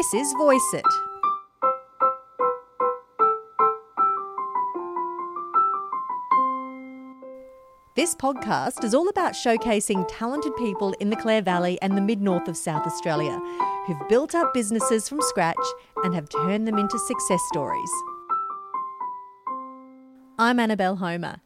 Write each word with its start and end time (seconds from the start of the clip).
This 0.00 0.14
is 0.14 0.32
Voice 0.38 0.72
It. 0.72 0.86
This 7.96 8.14
podcast 8.14 8.82
is 8.82 8.94
all 8.94 9.10
about 9.10 9.34
showcasing 9.34 10.06
talented 10.08 10.56
people 10.56 10.94
in 11.00 11.10
the 11.10 11.16
Clare 11.16 11.42
Valley 11.42 11.78
and 11.82 11.98
the 11.98 12.00
mid 12.00 12.22
north 12.22 12.48
of 12.48 12.56
South 12.56 12.86
Australia 12.86 13.38
who've 13.86 14.08
built 14.08 14.34
up 14.34 14.54
businesses 14.54 15.06
from 15.06 15.20
scratch 15.20 15.56
and 15.96 16.14
have 16.14 16.30
turned 16.30 16.66
them 16.66 16.78
into 16.78 16.98
success 16.98 17.42
stories. 17.48 17.90
I'm 20.38 20.58
Annabelle 20.58 20.96
Homer. 20.96 21.42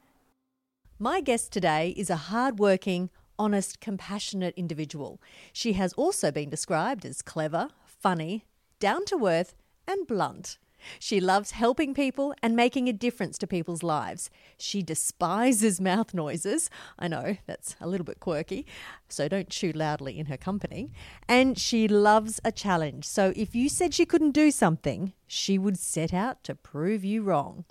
My 1.00 1.20
guest 1.20 1.50
today 1.52 1.92
is 1.96 2.08
a 2.08 2.30
hard-working, 2.30 3.10
honest, 3.36 3.80
compassionate 3.80 4.54
individual. 4.56 5.20
She 5.52 5.72
has 5.72 5.92
also 5.94 6.30
been 6.30 6.50
described 6.50 7.04
as 7.04 7.20
clever, 7.20 7.70
funny, 8.04 8.44
down 8.80 9.02
to 9.06 9.26
earth, 9.26 9.54
and 9.88 10.06
blunt. 10.06 10.58
She 10.98 11.20
loves 11.20 11.52
helping 11.52 11.94
people 11.94 12.34
and 12.42 12.54
making 12.54 12.86
a 12.86 12.92
difference 12.92 13.38
to 13.38 13.46
people's 13.46 13.82
lives. 13.82 14.28
She 14.58 14.82
despises 14.82 15.80
mouth 15.80 16.12
noises. 16.12 16.68
I 16.98 17.08
know 17.08 17.38
that's 17.46 17.76
a 17.80 17.86
little 17.86 18.04
bit 18.04 18.20
quirky, 18.20 18.66
so 19.08 19.26
don't 19.26 19.48
chew 19.48 19.72
loudly 19.72 20.18
in 20.18 20.26
her 20.26 20.36
company. 20.36 20.92
And 21.26 21.58
she 21.58 21.88
loves 21.88 22.40
a 22.44 22.52
challenge. 22.52 23.06
So 23.06 23.32
if 23.34 23.54
you 23.54 23.70
said 23.70 23.94
she 23.94 24.04
couldn't 24.04 24.32
do 24.32 24.50
something, 24.50 25.14
she 25.26 25.56
would 25.56 25.78
set 25.78 26.12
out 26.12 26.44
to 26.44 26.54
prove 26.54 27.06
you 27.06 27.22
wrong. 27.22 27.64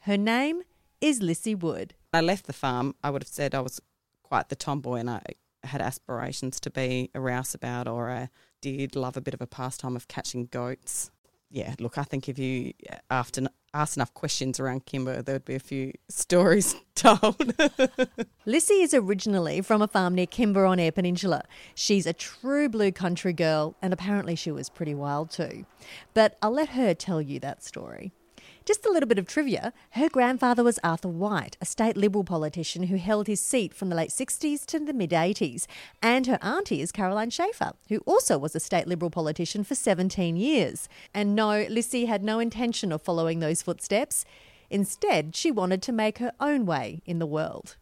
Her 0.00 0.18
name 0.18 0.60
is 1.00 1.22
Lissy 1.22 1.54
Wood. 1.54 1.94
I 2.12 2.20
left 2.20 2.44
the 2.44 2.52
farm, 2.52 2.96
I 3.02 3.08
would 3.08 3.22
have 3.22 3.32
said 3.32 3.54
I 3.54 3.60
was 3.60 3.80
quite 4.22 4.50
the 4.50 4.56
tomboy 4.56 4.96
and 4.96 5.08
I 5.08 5.22
had 5.62 5.80
aspirations 5.80 6.60
to 6.60 6.70
be 6.70 7.10
a 7.14 7.18
rouseabout 7.18 7.86
or 7.86 8.10
I 8.10 8.28
did 8.64 8.96
love 8.96 9.16
a 9.16 9.20
bit 9.20 9.34
of 9.34 9.40
a 9.40 9.46
pastime 9.46 9.96
of 9.96 10.08
catching 10.08 10.46
goats 10.46 11.10
yeah, 11.54 11.72
look, 11.78 11.98
I 11.98 12.02
think 12.02 12.28
if 12.28 12.36
you 12.36 12.72
uh, 12.90 12.96
after 13.12 13.42
asked 13.72 13.96
enough 13.96 14.12
questions 14.12 14.58
around 14.58 14.86
Kimba, 14.86 15.24
there 15.24 15.36
would 15.36 15.44
be 15.44 15.54
a 15.54 15.60
few 15.60 15.92
stories 16.08 16.74
told. 16.96 17.54
Lissy 18.44 18.82
is 18.82 18.92
originally 18.92 19.60
from 19.60 19.80
a 19.80 19.86
farm 19.86 20.16
near 20.16 20.26
Kimba 20.26 20.68
on 20.68 20.80
Eyre 20.80 20.90
Peninsula. 20.90 21.44
She's 21.76 22.06
a 22.06 22.12
true 22.12 22.68
blue 22.68 22.90
country 22.90 23.32
girl, 23.32 23.76
and 23.80 23.92
apparently 23.92 24.34
she 24.34 24.50
was 24.50 24.68
pretty 24.68 24.96
wild 24.96 25.30
too. 25.30 25.64
But 26.12 26.36
I'll 26.42 26.50
let 26.50 26.70
her 26.70 26.92
tell 26.92 27.22
you 27.22 27.38
that 27.38 27.62
story. 27.62 28.12
Just 28.66 28.86
a 28.86 28.90
little 28.90 29.06
bit 29.06 29.18
of 29.18 29.26
trivia 29.26 29.74
her 29.90 30.08
grandfather 30.08 30.64
was 30.64 30.78
Arthur 30.82 31.08
Whyte, 31.08 31.58
a 31.60 31.66
state 31.66 31.98
Liberal 31.98 32.24
politician 32.24 32.84
who 32.84 32.96
held 32.96 33.26
his 33.26 33.40
seat 33.40 33.74
from 33.74 33.90
the 33.90 33.94
late 33.94 34.08
60s 34.08 34.64
to 34.64 34.78
the 34.78 34.94
mid 34.94 35.10
80s. 35.10 35.66
And 36.02 36.26
her 36.26 36.38
auntie 36.40 36.80
is 36.80 36.90
Caroline 36.90 37.28
Schaefer, 37.28 37.72
who 37.90 37.98
also 38.06 38.38
was 38.38 38.56
a 38.56 38.60
state 38.60 38.86
Liberal 38.86 39.10
politician 39.10 39.64
for 39.64 39.74
17 39.74 40.36
years. 40.36 40.88
And 41.12 41.34
no, 41.34 41.66
Lissy 41.68 42.06
had 42.06 42.24
no 42.24 42.38
intention 42.38 42.90
of 42.90 43.02
following 43.02 43.40
those 43.40 43.60
footsteps. 43.60 44.24
Instead, 44.70 45.36
she 45.36 45.50
wanted 45.50 45.82
to 45.82 45.92
make 45.92 46.16
her 46.16 46.32
own 46.40 46.64
way 46.64 47.02
in 47.04 47.18
the 47.18 47.26
world. 47.26 47.76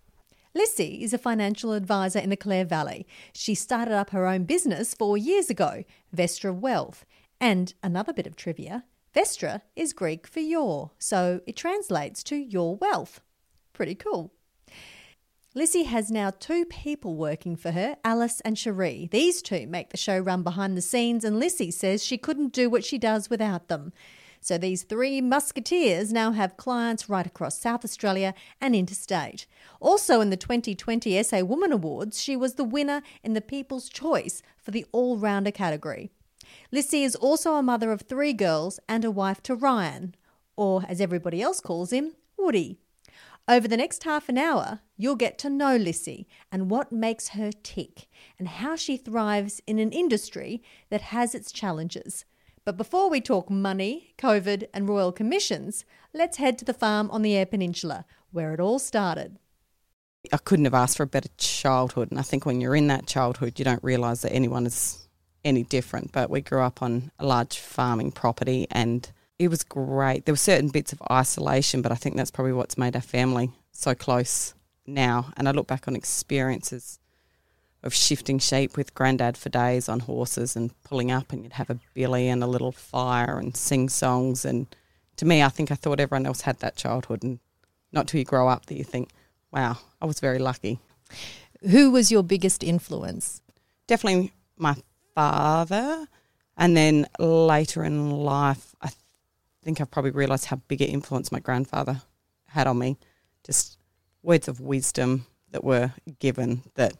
Lissy 0.53 1.05
is 1.05 1.15
a 1.15 1.19
financial 1.19 1.75
advisor 1.75 2.19
in 2.19 2.31
the 2.31 2.37
Clare 2.37 2.65
Valley. 2.65 3.07
She 3.33 3.55
started 3.55 3.95
up 3.95 4.11
her 4.11 4.27
own 4.27 4.45
business 4.45 4.95
four 4.95 5.17
years 5.17 5.49
ago, 5.49 5.85
Vestra 6.15 6.53
Wealth. 6.53 7.05
And 7.41 7.73
another 7.85 8.13
bit 8.13 8.27
of 8.27 8.35
trivia 8.35 8.85
Vestra 9.15 9.61
is 9.77 9.93
Greek 9.93 10.27
for 10.27 10.41
your, 10.41 10.93
so 10.99 11.41
it 11.47 11.57
translates 11.57 12.23
to 12.25 12.37
your 12.37 12.77
wealth. 12.77 13.21
Pretty 13.73 13.95
cool. 13.95 14.33
Lissy 15.55 15.83
has 15.83 16.11
now 16.11 16.31
two 16.31 16.65
people 16.65 17.15
working 17.15 17.57
for 17.57 17.73
her, 17.73 17.97
Alice 18.05 18.41
and 18.41 18.57
Cherie. 18.57 19.11
These 19.13 19.43
two 19.43 19.67
make 19.67 19.91
the 19.91 19.99
show 19.99 20.19
run 20.19 20.43
behind 20.43 20.79
the 20.79 20.83
scenes, 20.83 21.25
and 21.25 21.39
Lissy 21.39 21.71
says 21.71 22.03
she 22.03 22.17
couldn't 22.17 22.55
do 22.55 22.71
what 22.71 22.87
she 22.87 22.97
does 22.97 23.29
without 23.29 23.69
them. 23.69 23.93
So 24.41 24.57
these 24.57 24.83
three 24.83 25.21
musketeers 25.21 26.11
now 26.11 26.33
have 26.33 26.57
clients 26.57 27.11
right 27.11 27.27
across 27.27 27.61
South 27.61 27.85
Australia 27.85 28.33
and 28.63 28.75
interstate. 28.75 29.47
Also 29.79 30.23
in 30.23 30.31
the 30.31 30.39
2020 30.39 31.23
SA 31.23 31.41
Woman 31.45 31.71
Awards, 31.71 32.21
she 32.21 32.35
was 32.35 32.55
the 32.55 32.65
winner 32.65 33.03
in 33.23 33.35
the 33.35 33.43
People's 33.43 33.91
Choice 33.91 34.43
for 34.57 34.71
the 34.71 34.87
All 34.91 35.19
Rounder 35.19 35.51
category. 35.53 36.11
Lissy 36.71 37.03
is 37.03 37.17
also 37.17 37.55
a 37.55 37.63
mother 37.63 37.93
of 37.93 38.03
three 38.03 38.33
girls 38.33 38.81
and 38.89 39.05
a 39.05 39.11
wife 39.11 39.43
to 39.45 39.55
Ryan, 39.55 40.15
or 40.57 40.85
as 40.89 41.01
everybody 41.01 41.43
else 41.43 41.61
calls 41.61 41.93
him, 41.93 42.15
Woody. 42.37 42.79
Over 43.49 43.67
the 43.67 43.77
next 43.77 44.05
half 44.05 44.29
an 44.29 44.39
hour, 44.39 44.81
you'll 44.97 45.17
get 45.17 45.37
to 45.39 45.51
know 45.51 45.77
Lissy 45.77 46.29
and 46.53 46.71
what 46.71 46.93
makes 46.93 47.29
her 47.31 47.51
tick 47.51 48.07
and 48.39 48.47
how 48.47 48.77
she 48.77 48.97
thrives 48.97 49.61
in 49.67 49.79
an 49.79 49.91
industry 49.91 50.63
that 50.91 51.01
has 51.01 51.35
its 51.35 51.51
challenges. 51.51 52.25
But 52.65 52.77
before 52.77 53.11
we 53.11 53.21
talk 53.21 53.51
money, 53.51 54.15
COVID, 54.19 54.69
and 54.73 54.89
royal 54.89 55.11
commissions, 55.11 55.85
let's 56.15 56.37
head 56.37 56.57
to 56.59 56.65
the 56.65 56.73
farm 56.73 57.11
on 57.11 57.23
the 57.23 57.35
Eyre 57.35 57.47
Peninsula, 57.47 58.05
where 58.31 58.55
it 58.55 58.61
all 58.61 58.79
started. 58.79 59.39
I 60.33 60.37
couldn't 60.37 60.67
have 60.67 60.75
asked 60.75 60.97
for 60.97 61.03
a 61.03 61.09
better 61.09 61.29
childhood, 61.37 62.13
and 62.13 62.21
I 62.21 62.23
think 62.23 62.47
when 62.47 62.61
you're 62.61 62.77
in 62.77 62.87
that 62.87 63.09
childhood, 63.09 63.59
you 63.59 63.65
don't 63.65 63.83
realise 63.83 64.23
that 64.23 64.33
anyone 64.33 64.67
is 64.67 65.09
any 65.45 65.63
different, 65.65 66.13
but 66.13 66.31
we 66.31 66.41
grew 66.41 66.61
up 66.63 66.83
on 66.83 67.11
a 67.19 67.27
large 67.27 67.59
farming 67.59 68.13
property 68.13 68.67
and 68.71 69.11
it 69.39 69.49
was 69.49 69.65
great. 69.65 70.25
There 70.25 70.33
were 70.33 70.37
certain 70.37 70.69
bits 70.69 70.93
of 70.93 71.03
isolation, 71.11 71.83
but 71.83 71.93
I 71.93 71.97
think 71.97 72.17
that's 72.17 72.31
probably 72.31 72.53
what's 72.53 72.79
made 72.79 72.95
our 72.95 73.03
family 73.03 73.51
so 73.73 73.95
close 73.95 74.55
now. 74.87 75.33
And 75.37 75.49
I 75.49 75.53
look 75.53 75.67
back 75.67 75.89
on 75.89 75.97
experiences 75.97 77.01
of 77.83 77.93
shifting 77.93 78.39
sheep 78.39 78.77
with 78.77 78.95
granddad 78.95 79.37
for 79.37 79.49
days 79.49 79.89
on 79.89 80.01
horses 80.01 80.55
and 80.55 80.71
pulling 80.85 81.11
up 81.11 81.33
and 81.33 81.43
you'd 81.43 81.55
have 81.55 81.71
a 81.71 81.81
billy 81.95 82.29
and 82.29 82.43
a 82.43 82.47
little 82.47 82.71
fire 82.71 83.39
and 83.39 83.57
sing 83.57 83.89
songs 83.89 84.45
and 84.45 84.69
to 85.17 85.25
me 85.25 85.43
I 85.43 85.49
think 85.49 85.73
I 85.73 85.75
thought 85.75 85.99
everyone 85.99 86.27
else 86.27 86.43
had 86.43 86.61
that 86.61 86.77
childhood 86.77 87.25
and 87.25 87.41
not 87.91 88.07
till 88.07 88.19
you 88.19 88.25
grow 88.25 88.49
up 88.49 88.67
that 88.67 88.77
you 88.77 88.85
think, 88.85 89.11
Wow, 89.53 89.79
I 90.01 90.07
was 90.07 90.21
very 90.21 90.39
lucky. 90.39 90.79
Who 91.69 91.91
was 91.91 92.11
your 92.11 92.23
biggest 92.23 92.63
influence? 92.63 93.43
Definitely 93.87 94.33
my 94.57 94.77
father. 95.15 96.07
And 96.57 96.77
then 96.77 97.07
later 97.19 97.85
in 97.85 98.11
life, 98.11 98.75
I 98.81 98.91
think 99.63 99.81
I've 99.81 99.91
probably 99.91 100.11
realised 100.11 100.47
how 100.47 100.57
big 100.69 100.83
an 100.83 100.89
influence 100.89 101.33
my 101.33 101.41
grandfather 101.41 102.03
had 102.49 102.67
on 102.67 102.79
me. 102.79 102.99
Just 103.45 103.79
words 104.23 104.49
of 104.49 104.61
wisdom 104.61 105.27
that 105.51 105.65
were 105.65 105.93
given 106.19 106.63
that 106.75 106.95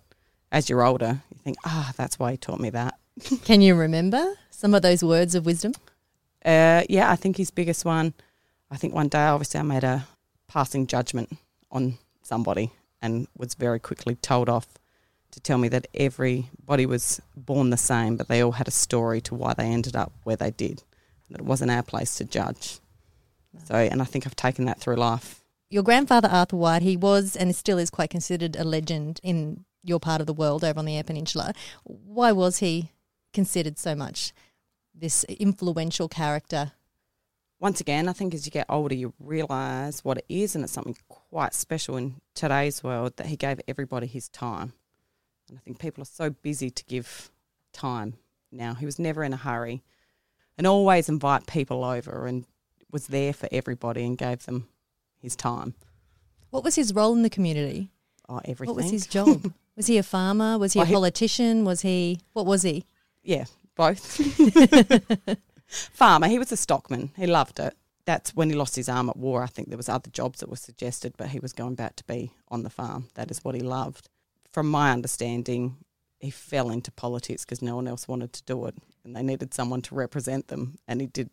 as 0.51 0.69
you're 0.69 0.85
older, 0.85 1.23
you 1.31 1.39
think, 1.43 1.57
ah, 1.65 1.89
oh, 1.89 1.93
that's 1.97 2.19
why 2.19 2.33
he 2.33 2.37
taught 2.37 2.61
me 2.61 2.71
that. 2.71 2.99
Can 3.45 3.61
you 3.61 3.75
remember 3.75 4.35
some 4.51 4.75
of 4.75 4.83
those 4.83 5.03
words 5.03 5.35
of 5.35 5.47
wisdom? 5.47 5.73
Uh, 6.45 6.83
yeah, 6.89 7.11
I 7.11 7.17
think 7.17 7.37
his 7.37 7.51
biggest 7.51 7.85
one, 7.85 8.15
I 8.71 8.77
think 8.77 8.95
one 8.95 9.09
day, 9.09 9.25
obviously, 9.25 9.61
I 9.61 9.63
made 9.63 9.85
a 9.85 10.07
passing 10.49 10.87
judgment 10.87 11.37
on 11.71 11.99
somebody 12.23 12.71
and 13.01 13.27
was 13.37 13.55
very 13.55 13.81
quickly 13.81 14.15
told 14.17 14.49
off 14.49 14.67
to 15.33 15.41
tell 15.41 15.59
me 15.59 15.69
that 15.69 15.89
everybody 15.95 16.87
was 16.87 17.21
born 17.37 17.71
the 17.71 17.77
same, 17.77 18.17
but 18.17 18.29
they 18.29 18.43
all 18.43 18.53
had 18.53 18.69
a 18.69 18.73
story 18.73 19.21
to 19.23 19.35
why 19.35 19.55
they 19.55 19.67
ended 19.67 19.97
up 19.97 20.13
where 20.25 20.37
they 20.37 20.51
did. 20.51 20.83
That 21.31 21.41
it 21.41 21.47
wasn't 21.47 21.71
our 21.71 21.83
place 21.83 22.15
to 22.17 22.25
judge. 22.25 22.79
So, 23.65 23.75
and 23.75 24.01
I 24.01 24.05
think 24.05 24.27
I've 24.27 24.37
taken 24.37 24.67
that 24.67 24.81
through 24.81 24.97
life. 24.97 25.43
Your 25.71 25.83
grandfather, 25.83 26.29
Arthur 26.29 26.57
Whyte, 26.57 26.83
he 26.83 26.97
was 26.97 27.35
and 27.35 27.55
still 27.57 27.79
is 27.79 27.91
quite 27.91 28.11
considered 28.11 28.57
a 28.57 28.65
legend 28.65 29.21
in 29.23 29.65
your 29.83 29.99
part 29.99 30.21
of 30.21 30.27
the 30.27 30.35
world 30.35 30.63
over 30.63 30.79
on 30.79 30.85
the 30.85 30.97
Eyre 30.97 31.03
Peninsula. 31.03 31.55
Why 31.85 32.31
was 32.33 32.59
he 32.59 32.91
considered 33.33 33.79
so 33.79 33.95
much 33.95 34.33
this 34.95 35.25
influential 35.25 36.09
character? 36.09 36.73
Once 37.59 37.81
again, 37.81 38.09
I 38.09 38.13
think 38.13 38.35
as 38.35 38.45
you 38.45 38.53
get 38.53 38.67
older, 38.69 38.95
you 38.95 39.15
realise 39.19 40.05
what 40.05 40.19
it 40.19 40.25
is, 40.29 40.55
and 40.55 40.65
it's 40.65 40.73
something 40.73 40.97
quite 41.09 41.55
special 41.55 41.97
in 41.97 42.17
today's 42.35 42.83
world 42.83 43.17
that 43.17 43.29
he 43.29 43.37
gave 43.37 43.61
everybody 43.67 44.07
his 44.07 44.29
time. 44.29 44.75
And 45.53 45.59
I 45.59 45.63
think 45.65 45.79
people 45.79 46.01
are 46.01 46.07
so 46.07 46.31
busy 46.31 46.71
to 46.71 46.85
give 46.87 47.31
time 47.75 48.15
now. 48.51 48.73
He 48.73 48.87
was 48.87 48.99
never 48.99 49.23
in 49.23 49.35
a 49.35 49.37
hurry 49.37 49.83
and 50.57 50.67
always 50.67 51.11
invite 51.11 51.47
people 51.47 51.85
over 51.85 52.27
and 52.27 52.47
was 52.91 53.09
there 53.09 53.35
for 53.35 53.51
everybody 53.53 54.03
and 54.07 54.17
gave 54.17 54.47
them 54.47 54.67
his 55.21 55.37
time. 55.37 55.75
What 56.49 56.65
was 56.65 56.77
his 56.77 56.95
role 56.95 57.13
in 57.13 57.21
the 57.21 57.29
community? 57.29 57.91
Oh, 58.31 58.41
everything. 58.47 58.75
What 58.75 58.83
was 58.83 58.91
his 58.91 59.07
job? 59.07 59.53
was 59.77 59.89
he 59.89 59.99
a 59.99 60.03
farmer? 60.03 60.57
Was 60.57 60.73
he 60.73 60.79
well, 60.79 60.89
a 60.89 60.93
politician? 60.93 61.59
He, 61.59 61.63
was 61.65 61.83
he 61.83 62.21
what 62.33 62.47
was 62.47 62.63
he? 62.63 62.87
Yeah, 63.23 63.45
both. 63.77 64.01
farmer. 65.67 66.29
He 66.29 66.39
was 66.39 66.51
a 66.51 66.57
stockman. 66.57 67.11
He 67.15 67.27
loved 67.27 67.59
it. 67.59 67.77
That's 68.07 68.35
when 68.35 68.49
he 68.49 68.57
lost 68.57 68.77
his 68.77 68.89
arm 68.89 69.11
at 69.11 69.19
war. 69.19 69.43
I 69.43 69.49
think 69.49 69.69
there 69.69 69.77
was 69.77 69.91
other 69.91 70.09
jobs 70.09 70.41
that 70.41 70.49
were 70.49 70.57
suggested, 70.57 71.13
but 71.19 71.29
he 71.29 71.41
was 71.41 71.53
going 71.53 71.75
back 71.75 71.97
to 71.97 72.05
be 72.05 72.31
on 72.49 72.63
the 72.63 72.71
farm. 72.71 73.09
That 73.17 73.31
is 73.31 73.45
what 73.45 73.55
he 73.55 73.61
loved 73.61 74.09
from 74.53 74.69
my 74.71 74.93
understanding, 74.93 75.77
he 76.21 76.31
fell 76.31 76.71
into 76.71 76.91
politics 76.93 77.45
because 77.45 77.63
no 77.63 77.77
one 77.77 77.89
else 77.89 78.07
wanted 78.07 78.33
to 78.35 78.43
do 78.45 78.67
it, 78.67 78.75
and 79.05 79.17
they 79.17 79.23
needed 79.23 79.55
someone 79.55 79.83
to 79.83 79.95
represent 79.95 80.49
them, 80.49 80.79
and 80.87 81.01
he 81.01 81.07
did 81.07 81.31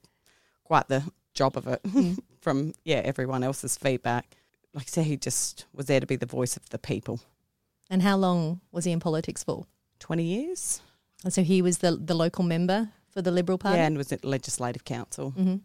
quite 0.64 0.88
the 0.88 1.04
job 1.34 1.58
of 1.58 1.68
it. 1.68 1.82
Mm. 1.84 2.20
from 2.42 2.74
yeah, 2.84 3.02
everyone 3.04 3.44
else's 3.44 3.78
feedback. 3.78 4.36
Like 4.74 4.86
I 4.86 4.90
said, 4.90 5.06
he 5.06 5.18
just 5.18 5.66
was 5.74 5.88
there 5.88 6.00
to 6.00 6.06
be 6.06 6.16
the 6.16 6.26
voice 6.26 6.56
of 6.56 6.70
the 6.70 6.80
people. 6.80 7.20
And 7.90 8.02
how 8.02 8.18
long 8.18 8.62
was 8.72 8.86
he 8.86 8.92
in 8.92 9.00
politics 9.00 9.44
for? 9.44 9.66
Twenty 10.00 10.24
years. 10.24 10.82
And 11.24 11.34
so 11.34 11.44
he 11.44 11.62
was 11.62 11.80
the 11.80 11.98
the 11.98 12.14
local 12.16 12.44
member 12.44 12.90
for 13.12 13.22
the 13.22 13.32
Liberal 13.32 13.58
Party. 13.58 13.78
Yeah, 13.78 13.88
and 13.88 13.98
was 13.98 14.12
at 14.12 14.24
Legislative 14.24 14.86
Council. 14.86 15.32
hmm 15.32 15.58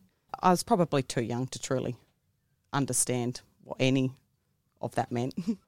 I 0.43 0.51
was 0.51 0.65
probably 0.65 1.03
too 1.05 1.23
young 1.23 1.47
to 1.49 1.61
truly 1.61 1.95
understand 2.73 3.41
what 3.63 3.77
any 3.79 4.11
of 4.81 4.95
that 4.97 5.13
meant. 5.13 5.35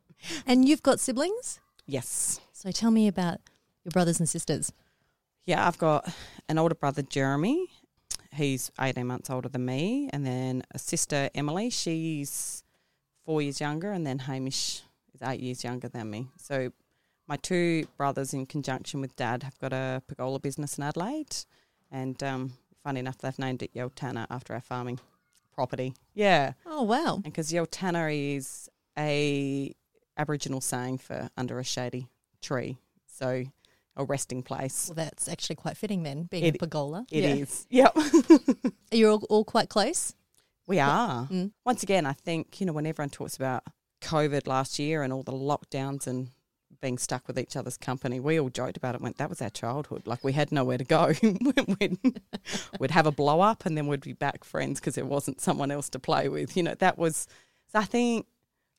And 0.47 0.67
you've 0.67 0.82
got 0.82 0.99
siblings, 0.99 1.61
yes. 1.87 2.41
so 2.53 2.71
tell 2.71 2.91
me 2.91 3.09
about 3.09 3.41
your 3.85 3.91
brothers 3.93 4.19
and 4.19 4.29
sisters. 4.29 4.73
Yeah, 5.44 5.67
I've 5.67 5.79
got 5.79 6.12
an 6.49 6.59
older 6.59 6.75
brother, 6.75 7.03
Jeremy. 7.03 7.69
He's 8.33 8.71
18 8.81 9.06
months 9.06 9.31
older 9.31 9.49
than 9.49 9.65
me. 9.65 10.11
And 10.12 10.27
then 10.27 10.62
a 10.75 10.79
sister, 10.79 11.31
Emily. 11.35 11.71
She's 11.71 12.65
four 13.25 13.41
years 13.41 13.61
younger. 13.61 13.93
And 13.93 14.06
then 14.06 14.19
Hamish 14.19 14.83
is 15.15 15.23
eight 15.23 15.41
years 15.41 15.62
younger 15.62 15.88
than 15.88 16.11
me. 16.11 16.27
So 16.37 16.73
my 17.29 17.37
two 17.37 17.87
brothers, 17.97 18.35
in 18.35 18.47
conjunction 18.47 19.00
with 19.00 19.15
dad, 19.17 19.43
have 19.44 19.59
got 19.61 19.73
a 19.73 20.03
pergola 20.06 20.41
business 20.41 20.79
in 20.79 20.85
Adelaide. 20.85 21.37
And 21.91 22.21
um, 22.23 22.53
funny 22.82 23.00
enough, 23.00 23.19
they've 23.19 23.39
named 23.39 23.62
it 23.62 23.73
Yeltana 23.75 24.27
after 24.31 24.53
our 24.53 24.61
farming 24.61 24.99
property. 25.55 25.94
Yeah. 26.15 26.53
Oh 26.67 26.82
wow! 26.82 27.15
And 27.15 27.25
because 27.25 27.53
Yeltana 27.53 28.37
is 28.37 28.69
a 28.99 29.75
Aboriginal 30.17 30.61
saying 30.61 30.99
for 30.99 31.31
under 31.37 31.59
a 31.59 31.65
shady 31.65 32.09
tree. 32.43 32.77
So 33.07 33.45
a 33.97 34.05
resting 34.05 34.43
place. 34.43 34.89
Well, 34.89 34.95
that's 35.05 35.29
actually 35.29 35.57
quite 35.57 35.77
fitting 35.77 36.03
then, 36.03 36.25
being 36.25 36.45
It- 36.45 36.55
a 36.57 36.59
pergola. 36.59 37.07
It 37.11 37.25
Yeah. 37.25 37.35
is. 37.35 37.67
Yep. 37.71 37.97
Are 38.93 38.97
you 38.97 39.11
all, 39.11 39.23
all 39.31 39.45
quite 39.45 39.69
close? 39.69 40.15
We 40.67 40.81
are. 40.81 41.27
Mm. 41.29 41.53
Once 41.65 41.83
again, 41.83 42.05
I 42.07 42.13
think, 42.13 42.61
you 42.61 42.67
know, 42.67 42.73
when 42.73 42.87
everyone 42.87 43.11
talks 43.11 43.37
about 43.37 43.63
COVID 44.03 44.47
last 44.47 44.79
year 44.79 45.03
and 45.03 45.13
all 45.13 45.23
the 45.23 45.33
lockdowns 45.33 46.07
and 46.07 46.29
being 46.83 46.99
stuck 46.99 47.27
with 47.27 47.39
each 47.39 47.57
other's 47.57 47.79
company, 47.79 48.21
we 48.21 48.39
all 48.39 48.51
joked 48.51 48.77
about 48.77 48.95
it. 48.95 49.01
Went, 49.01 49.17
that 49.17 49.31
was 49.31 49.41
our 49.41 49.49
childhood. 49.49 50.07
Like 50.07 50.23
we 50.23 50.33
had 50.33 50.53
nowhere 50.53 50.77
to 50.77 50.85
go. 50.85 51.15
we'd, 51.81 51.99
we'd 52.79 52.91
have 52.91 53.07
a 53.07 53.13
blow 53.13 53.41
up 53.41 53.65
and 53.65 53.79
then 53.79 53.87
we'd 53.87 54.01
be 54.03 54.13
back 54.13 54.45
friends 54.45 54.79
because 54.81 54.95
there 54.97 55.07
wasn't 55.07 55.41
someone 55.41 55.71
else 55.71 55.89
to 55.91 55.99
play 55.99 56.29
with. 56.29 56.55
You 56.57 56.65
know, 56.65 56.75
that 56.75 56.99
was, 56.99 57.27
so 57.73 57.79
I 57.79 57.85
think 57.85 58.27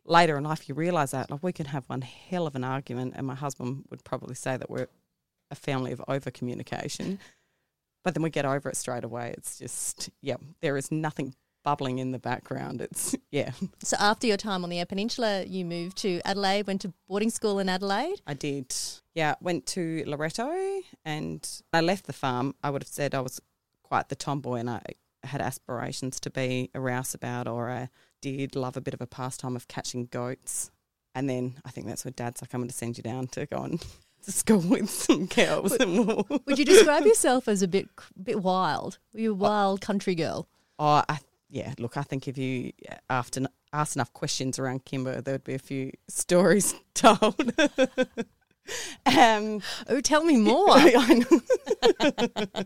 later 0.07 0.37
in 0.37 0.43
life 0.43 0.67
you 0.67 0.75
realise 0.75 1.11
that. 1.11 1.29
Like 1.29 1.43
we 1.43 1.53
can 1.53 1.67
have 1.67 1.83
one 1.87 2.01
hell 2.01 2.47
of 2.47 2.55
an 2.55 2.63
argument 2.63 3.13
and 3.15 3.27
my 3.27 3.35
husband 3.35 3.85
would 3.89 4.03
probably 4.03 4.35
say 4.35 4.57
that 4.57 4.69
we're 4.69 4.87
a 5.51 5.55
family 5.55 5.91
of 5.91 6.01
over 6.07 6.31
communication. 6.31 7.19
But 8.03 8.13
then 8.13 8.23
we 8.23 8.29
get 8.29 8.45
over 8.45 8.69
it 8.69 8.77
straight 8.77 9.03
away. 9.03 9.33
It's 9.37 9.57
just, 9.57 10.09
yeah, 10.21 10.37
there 10.61 10.77
is 10.77 10.91
nothing 10.91 11.35
bubbling 11.63 11.99
in 11.99 12.11
the 12.11 12.19
background. 12.19 12.79
It's, 12.79 13.15
yeah, 13.31 13.51
So 13.83 13.97
after 13.99 14.27
your 14.27 14.37
time 14.37 14.63
on 14.63 14.69
the 14.69 14.79
Eyre 14.79 14.85
Peninsula, 14.85 15.43
you 15.45 15.65
moved 15.65 15.97
to 15.97 16.21
Adelaide, 16.23 16.67
went 16.67 16.81
to 16.81 16.93
boarding 17.09 17.29
school 17.29 17.59
in 17.59 17.67
Adelaide. 17.67 18.21
I 18.25 18.33
did. 18.33 18.73
Yeah, 19.13 19.35
went 19.41 19.65
to 19.67 20.03
Loreto 20.07 20.81
and 21.03 21.61
I 21.73 21.81
left 21.81 22.07
the 22.07 22.13
farm. 22.13 22.55
I 22.63 22.69
would 22.69 22.83
have 22.83 22.87
said 22.87 23.13
I 23.13 23.19
was 23.19 23.41
quite 23.83 24.07
the 24.07 24.15
tomboy 24.15 24.55
and 24.55 24.69
I 24.69 24.81
had 25.23 25.41
aspirations 25.41 26.19
to 26.21 26.29
be 26.29 26.69
a 26.73 26.79
rouseabout 26.79 27.47
or 27.47 27.69
I 27.69 27.89
did 28.21 28.55
love 28.55 28.77
a 28.77 28.81
bit 28.81 28.93
of 28.93 29.01
a 29.01 29.07
pastime 29.07 29.55
of 29.55 29.67
catching 29.67 30.05
goats. 30.05 30.71
And 31.15 31.29
then 31.29 31.55
I 31.65 31.71
think 31.71 31.87
that's 31.87 32.05
where 32.05 32.11
dad's 32.11 32.41
like, 32.41 32.53
I'm 32.53 32.59
going 32.61 32.69
to 32.69 32.75
send 32.75 32.97
you 32.97 33.03
down 33.03 33.27
to 33.27 33.45
go 33.47 33.57
on 33.57 33.79
to 34.23 34.31
school 34.31 34.59
with 34.65 34.89
some 34.89 35.25
girls. 35.25 35.73
and 35.73 36.05
we'll 36.07 36.25
Would 36.45 36.59
you 36.59 36.65
describe 36.65 37.05
yourself 37.05 37.47
as 37.47 37.61
a 37.61 37.67
bit 37.67 37.89
bit 38.21 38.41
wild? 38.41 38.99
Were 39.13 39.19
you 39.21 39.31
a 39.31 39.35
wild 39.35 39.81
country 39.81 40.15
girl? 40.15 40.47
Oh, 40.79 41.03
I, 41.09 41.19
yeah. 41.49 41.73
Look, 41.79 41.97
I 41.97 42.03
think 42.03 42.27
if 42.27 42.37
you 42.37 42.71
after 43.09 43.41
asked 43.73 43.95
enough 43.95 44.13
questions 44.13 44.59
around 44.59 44.85
Kimba, 44.85 45.23
there 45.23 45.33
would 45.33 45.43
be 45.43 45.55
a 45.55 45.59
few 45.59 45.91
stories 46.07 46.75
told. 46.93 47.53
um, 49.05 49.61
Oh, 49.89 50.01
tell 50.01 50.23
me 50.23 50.37
more. 50.37 50.67
I, 50.69 51.25
know. 52.53 52.63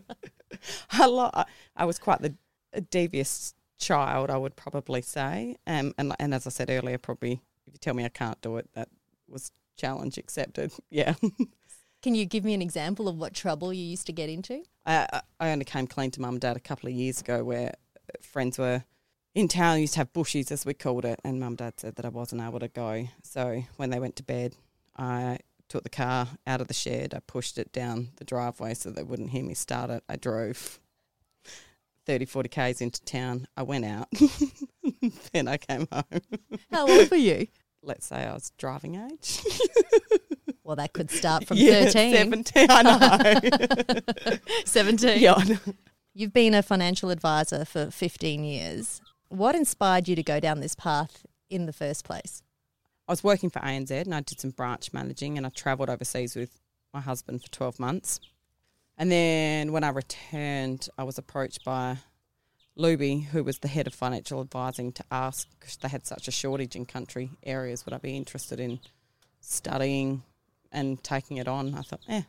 a 1.00 1.08
lot. 1.08 1.48
I 1.76 1.84
was 1.84 1.98
quite 1.98 2.20
the 2.20 2.34
a 2.74 2.80
devious 2.80 3.54
child, 3.82 4.30
I 4.30 4.36
would 4.38 4.56
probably 4.56 5.02
say. 5.02 5.56
Um, 5.66 5.92
and 5.98 6.14
and 6.18 6.32
as 6.34 6.46
I 6.46 6.50
said 6.50 6.70
earlier, 6.70 6.98
probably 6.98 7.32
if 7.66 7.74
you 7.74 7.78
tell 7.80 7.94
me 7.94 8.04
I 8.04 8.08
can't 8.08 8.40
do 8.40 8.56
it, 8.56 8.68
that 8.74 8.88
was 9.28 9.50
challenge 9.76 10.18
accepted. 10.18 10.72
Yeah. 10.90 11.14
Can 12.02 12.14
you 12.16 12.24
give 12.24 12.44
me 12.44 12.52
an 12.54 12.62
example 12.62 13.06
of 13.08 13.16
what 13.16 13.32
trouble 13.32 13.72
you 13.72 13.84
used 13.84 14.06
to 14.06 14.12
get 14.12 14.28
into? 14.28 14.64
I, 14.84 15.06
I- 15.12 15.20
I 15.40 15.50
only 15.52 15.64
came 15.64 15.86
clean 15.86 16.10
to 16.12 16.20
mum 16.20 16.34
and 16.34 16.40
dad 16.40 16.56
a 16.56 16.60
couple 16.60 16.88
of 16.88 16.94
years 16.94 17.20
ago 17.20 17.44
where 17.44 17.74
friends 18.20 18.58
were 18.58 18.82
in 19.34 19.46
town, 19.48 19.80
used 19.80 19.94
to 19.94 20.00
have 20.00 20.12
bushies 20.12 20.50
as 20.52 20.66
we 20.66 20.74
called 20.74 21.04
it, 21.04 21.20
and 21.24 21.38
mum 21.40 21.48
and 21.52 21.58
dad 21.58 21.74
said 21.80 21.94
that 21.96 22.04
I 22.04 22.08
wasn't 22.10 22.42
able 22.42 22.58
to 22.60 22.68
go. 22.68 23.08
So 23.22 23.62
when 23.76 23.90
they 23.90 24.00
went 24.00 24.16
to 24.16 24.22
bed, 24.22 24.54
I 24.96 25.38
took 25.68 25.84
the 25.84 25.90
car 25.90 26.28
out 26.46 26.60
of 26.60 26.68
the 26.68 26.74
shed, 26.74 27.14
I 27.14 27.20
pushed 27.20 27.56
it 27.56 27.72
down 27.72 28.10
the 28.16 28.24
driveway 28.24 28.74
so 28.74 28.90
they 28.90 29.02
wouldn't 29.04 29.30
hear 29.30 29.44
me 29.44 29.54
start 29.54 29.88
it. 29.90 30.02
I 30.08 30.16
drove 30.16 30.80
30, 32.06 32.24
40 32.26 32.48
Ks 32.48 32.80
into 32.80 33.02
town. 33.04 33.46
I 33.56 33.62
went 33.62 33.84
out, 33.84 34.08
then 35.32 35.48
I 35.48 35.56
came 35.56 35.86
home. 35.92 36.20
How 36.70 36.88
old 36.88 37.10
were 37.10 37.16
you? 37.16 37.46
Let's 37.82 38.06
say 38.06 38.24
I 38.24 38.32
was 38.32 38.52
driving 38.58 38.94
age. 38.96 39.42
Well, 40.64 40.76
that 40.76 40.92
could 40.92 41.10
start 41.10 41.46
from 41.46 41.56
yeah, 41.56 41.86
13. 41.86 42.14
17, 42.14 42.66
I 42.70 42.82
know. 42.82 44.38
17. 44.64 45.20
yeah, 45.20 45.34
know. 45.34 45.58
You've 46.14 46.32
been 46.32 46.54
a 46.54 46.62
financial 46.62 47.10
advisor 47.10 47.64
for 47.64 47.90
15 47.90 48.44
years. 48.44 49.00
What 49.28 49.54
inspired 49.54 50.08
you 50.08 50.14
to 50.14 50.22
go 50.22 50.38
down 50.38 50.60
this 50.60 50.74
path 50.74 51.26
in 51.50 51.66
the 51.66 51.72
first 51.72 52.04
place? 52.04 52.42
I 53.08 53.12
was 53.12 53.24
working 53.24 53.50
for 53.50 53.58
ANZ 53.58 53.90
and 53.90 54.14
I 54.14 54.20
did 54.20 54.38
some 54.40 54.50
branch 54.50 54.92
managing 54.92 55.36
and 55.36 55.46
I 55.46 55.50
travelled 55.50 55.90
overseas 55.90 56.36
with 56.36 56.60
my 56.94 57.00
husband 57.00 57.42
for 57.42 57.50
12 57.50 57.80
months. 57.80 58.20
And 58.98 59.10
then 59.10 59.72
when 59.72 59.84
I 59.84 59.88
returned, 59.88 60.88
I 60.96 61.04
was 61.04 61.18
approached 61.18 61.64
by 61.64 61.98
Luby, 62.78 63.26
who 63.26 63.44
was 63.44 63.58
the 63.58 63.68
head 63.68 63.86
of 63.86 63.94
financial 63.94 64.40
advising, 64.40 64.92
to 64.92 65.04
ask 65.10 65.48
because 65.58 65.76
they 65.76 65.88
had 65.88 66.06
such 66.06 66.28
a 66.28 66.30
shortage 66.30 66.76
in 66.76 66.86
country 66.86 67.30
areas, 67.42 67.84
would 67.84 67.94
I 67.94 67.98
be 67.98 68.16
interested 68.16 68.60
in 68.60 68.80
studying 69.40 70.22
and 70.70 71.02
taking 71.02 71.36
it 71.36 71.48
on? 71.48 71.74
I 71.74 71.82
thought, 71.82 72.00
eh, 72.08 72.22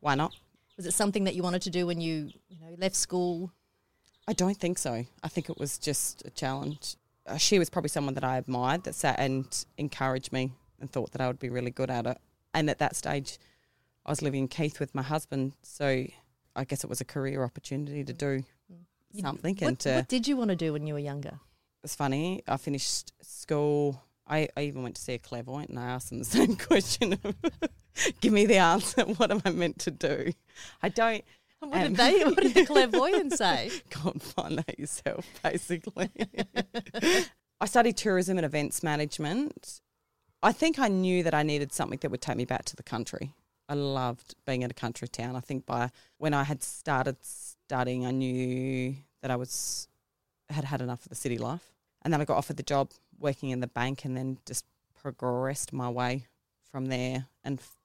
why 0.00 0.14
not? 0.14 0.34
Was 0.76 0.86
it 0.86 0.94
something 0.94 1.24
that 1.24 1.34
you 1.34 1.42
wanted 1.42 1.62
to 1.62 1.70
do 1.70 1.86
when 1.86 2.00
you, 2.00 2.30
you 2.48 2.56
know, 2.60 2.74
left 2.78 2.96
school? 2.96 3.52
I 4.26 4.32
don't 4.32 4.56
think 4.56 4.78
so. 4.78 5.04
I 5.22 5.28
think 5.28 5.48
it 5.48 5.58
was 5.58 5.78
just 5.78 6.22
a 6.26 6.30
challenge. 6.30 6.96
Uh, 7.26 7.36
she 7.36 7.58
was 7.58 7.70
probably 7.70 7.90
someone 7.90 8.14
that 8.14 8.24
I 8.24 8.38
admired 8.38 8.84
that 8.84 8.94
sat 8.94 9.18
and 9.18 9.46
encouraged 9.78 10.32
me 10.32 10.52
and 10.80 10.90
thought 10.90 11.12
that 11.12 11.20
I 11.20 11.26
would 11.28 11.38
be 11.38 11.48
really 11.48 11.70
good 11.70 11.90
at 11.90 12.06
it. 12.06 12.18
And 12.52 12.68
at 12.68 12.78
that 12.78 12.96
stage, 12.96 13.38
I 14.06 14.10
was 14.10 14.22
living 14.22 14.40
in 14.42 14.48
Keith 14.48 14.80
with 14.80 14.94
my 14.94 15.02
husband, 15.02 15.54
so 15.62 16.06
I 16.56 16.64
guess 16.64 16.84
it 16.84 16.90
was 16.90 17.00
a 17.00 17.04
career 17.04 17.42
opportunity 17.44 18.04
to 18.04 18.12
do 18.12 18.44
You- 19.12 19.20
something. 19.22 19.54
What, 19.56 19.68
and 19.68 19.78
to, 19.80 19.94
what 19.96 20.08
did 20.08 20.26
you 20.28 20.36
want 20.36 20.50
to 20.50 20.56
do 20.56 20.72
when 20.72 20.86
you 20.86 20.94
were 20.94 21.00
younger? 21.00 21.40
it's 21.82 21.94
funny. 21.94 22.42
I 22.48 22.56
finished 22.56 23.12
school. 23.22 24.02
I, 24.26 24.48
I 24.56 24.62
even 24.62 24.82
went 24.82 24.94
to 24.96 25.02
see 25.02 25.12
a 25.12 25.18
clairvoyant 25.18 25.68
and 25.68 25.78
I 25.78 25.84
asked 25.84 26.08
them 26.08 26.18
the 26.18 26.24
same 26.38 26.56
question. 26.56 27.18
Give 28.22 28.32
me 28.32 28.46
the 28.46 28.56
answer. 28.56 29.02
What 29.18 29.30
am 29.30 29.42
I 29.44 29.50
meant 29.50 29.78
to 29.80 29.90
do? 29.90 30.32
I 30.82 30.88
don't. 30.88 31.22
What 31.60 31.72
did 31.74 31.86
Um, 31.88 31.94
they? 31.94 32.24
What 32.24 32.36
did 32.38 32.54
the 32.54 32.64
clairvoyant 32.66 33.32
say? 33.34 33.70
Go 33.90 34.10
and 34.10 34.22
find 34.22 34.58
that 34.58 34.78
yourself, 34.78 35.26
basically. 35.42 36.10
I 37.60 37.66
studied 37.66 37.96
tourism 37.96 38.36
and 38.38 38.44
events 38.44 38.82
management. 38.82 39.80
I 40.42 40.52
think 40.52 40.78
I 40.78 40.88
knew 40.88 41.22
that 41.22 41.34
I 41.34 41.42
needed 41.42 41.72
something 41.72 41.98
that 42.02 42.10
would 42.10 42.20
take 42.22 42.36
me 42.36 42.44
back 42.44 42.64
to 42.66 42.76
the 42.76 42.82
country. 42.82 43.32
I 43.68 43.74
loved 43.74 44.34
being 44.46 44.62
in 44.62 44.70
a 44.70 44.74
country 44.74 45.08
town. 45.08 45.36
I 45.36 45.40
think 45.40 45.66
by 45.66 45.90
when 46.18 46.34
I 46.34 46.44
had 46.44 46.62
started 46.62 47.16
studying, 47.22 48.06
I 48.06 48.10
knew 48.10 48.94
that 49.22 49.30
I 49.30 49.36
was 49.36 49.88
had 50.50 50.64
had 50.64 50.80
enough 50.82 51.04
of 51.04 51.08
the 51.08 51.14
city 51.14 51.38
life, 51.38 51.72
and 52.02 52.12
then 52.12 52.20
I 52.20 52.24
got 52.24 52.36
offered 52.36 52.56
the 52.56 52.62
job 52.62 52.90
working 53.18 53.50
in 53.50 53.60
the 53.60 53.66
bank, 53.66 54.04
and 54.04 54.16
then 54.16 54.38
just 54.46 54.64
progressed 54.94 55.72
my 55.72 55.88
way 55.88 56.26
from 56.70 56.86
there 56.86 57.26
and 57.42 57.58
f- 57.58 57.76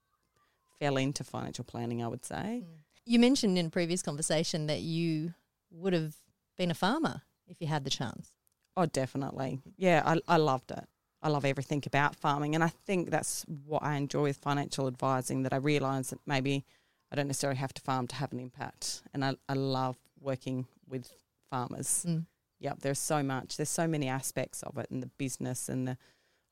fell 0.79 0.97
into 0.97 1.23
financial 1.23 1.63
planning. 1.63 2.03
I 2.03 2.07
would 2.07 2.25
say. 2.25 2.63
Mm. 2.65 2.79
You 3.05 3.19
mentioned 3.19 3.57
in 3.57 3.67
a 3.67 3.69
previous 3.69 4.03
conversation 4.03 4.67
that 4.67 4.81
you 4.81 5.33
would 5.71 5.93
have 5.93 6.15
been 6.57 6.69
a 6.69 6.75
farmer 6.75 7.23
if 7.47 7.59
you 7.59 7.67
had 7.67 7.83
the 7.83 7.89
chance. 7.89 8.31
Oh, 8.77 8.85
definitely. 8.85 9.61
Yeah, 9.77 10.03
I, 10.05 10.19
I 10.27 10.37
loved 10.37 10.71
it. 10.71 10.87
I 11.21 11.29
love 11.29 11.45
everything 11.45 11.83
about 11.85 12.15
farming. 12.15 12.55
And 12.55 12.63
I 12.63 12.69
think 12.69 13.09
that's 13.09 13.45
what 13.65 13.83
I 13.83 13.95
enjoy 13.95 14.23
with 14.23 14.37
financial 14.37 14.87
advising 14.87 15.43
that 15.43 15.53
I 15.53 15.57
realise 15.57 16.11
that 16.11 16.19
maybe 16.25 16.65
I 17.11 17.15
don't 17.15 17.27
necessarily 17.27 17.59
have 17.59 17.73
to 17.73 17.81
farm 17.81 18.07
to 18.07 18.15
have 18.15 18.31
an 18.31 18.39
impact. 18.39 19.01
And 19.13 19.25
I, 19.25 19.35
I 19.47 19.53
love 19.53 19.97
working 20.21 20.67
with 20.87 21.11
farmers. 21.49 22.05
Mm. 22.07 22.25
Yep, 22.59 22.79
there's 22.81 22.99
so 22.99 23.23
much. 23.23 23.57
There's 23.57 23.69
so 23.69 23.87
many 23.87 24.07
aspects 24.07 24.63
of 24.63 24.77
it 24.77 24.89
and 24.91 25.01
the 25.01 25.09
business 25.17 25.69
and 25.69 25.87
the 25.87 25.97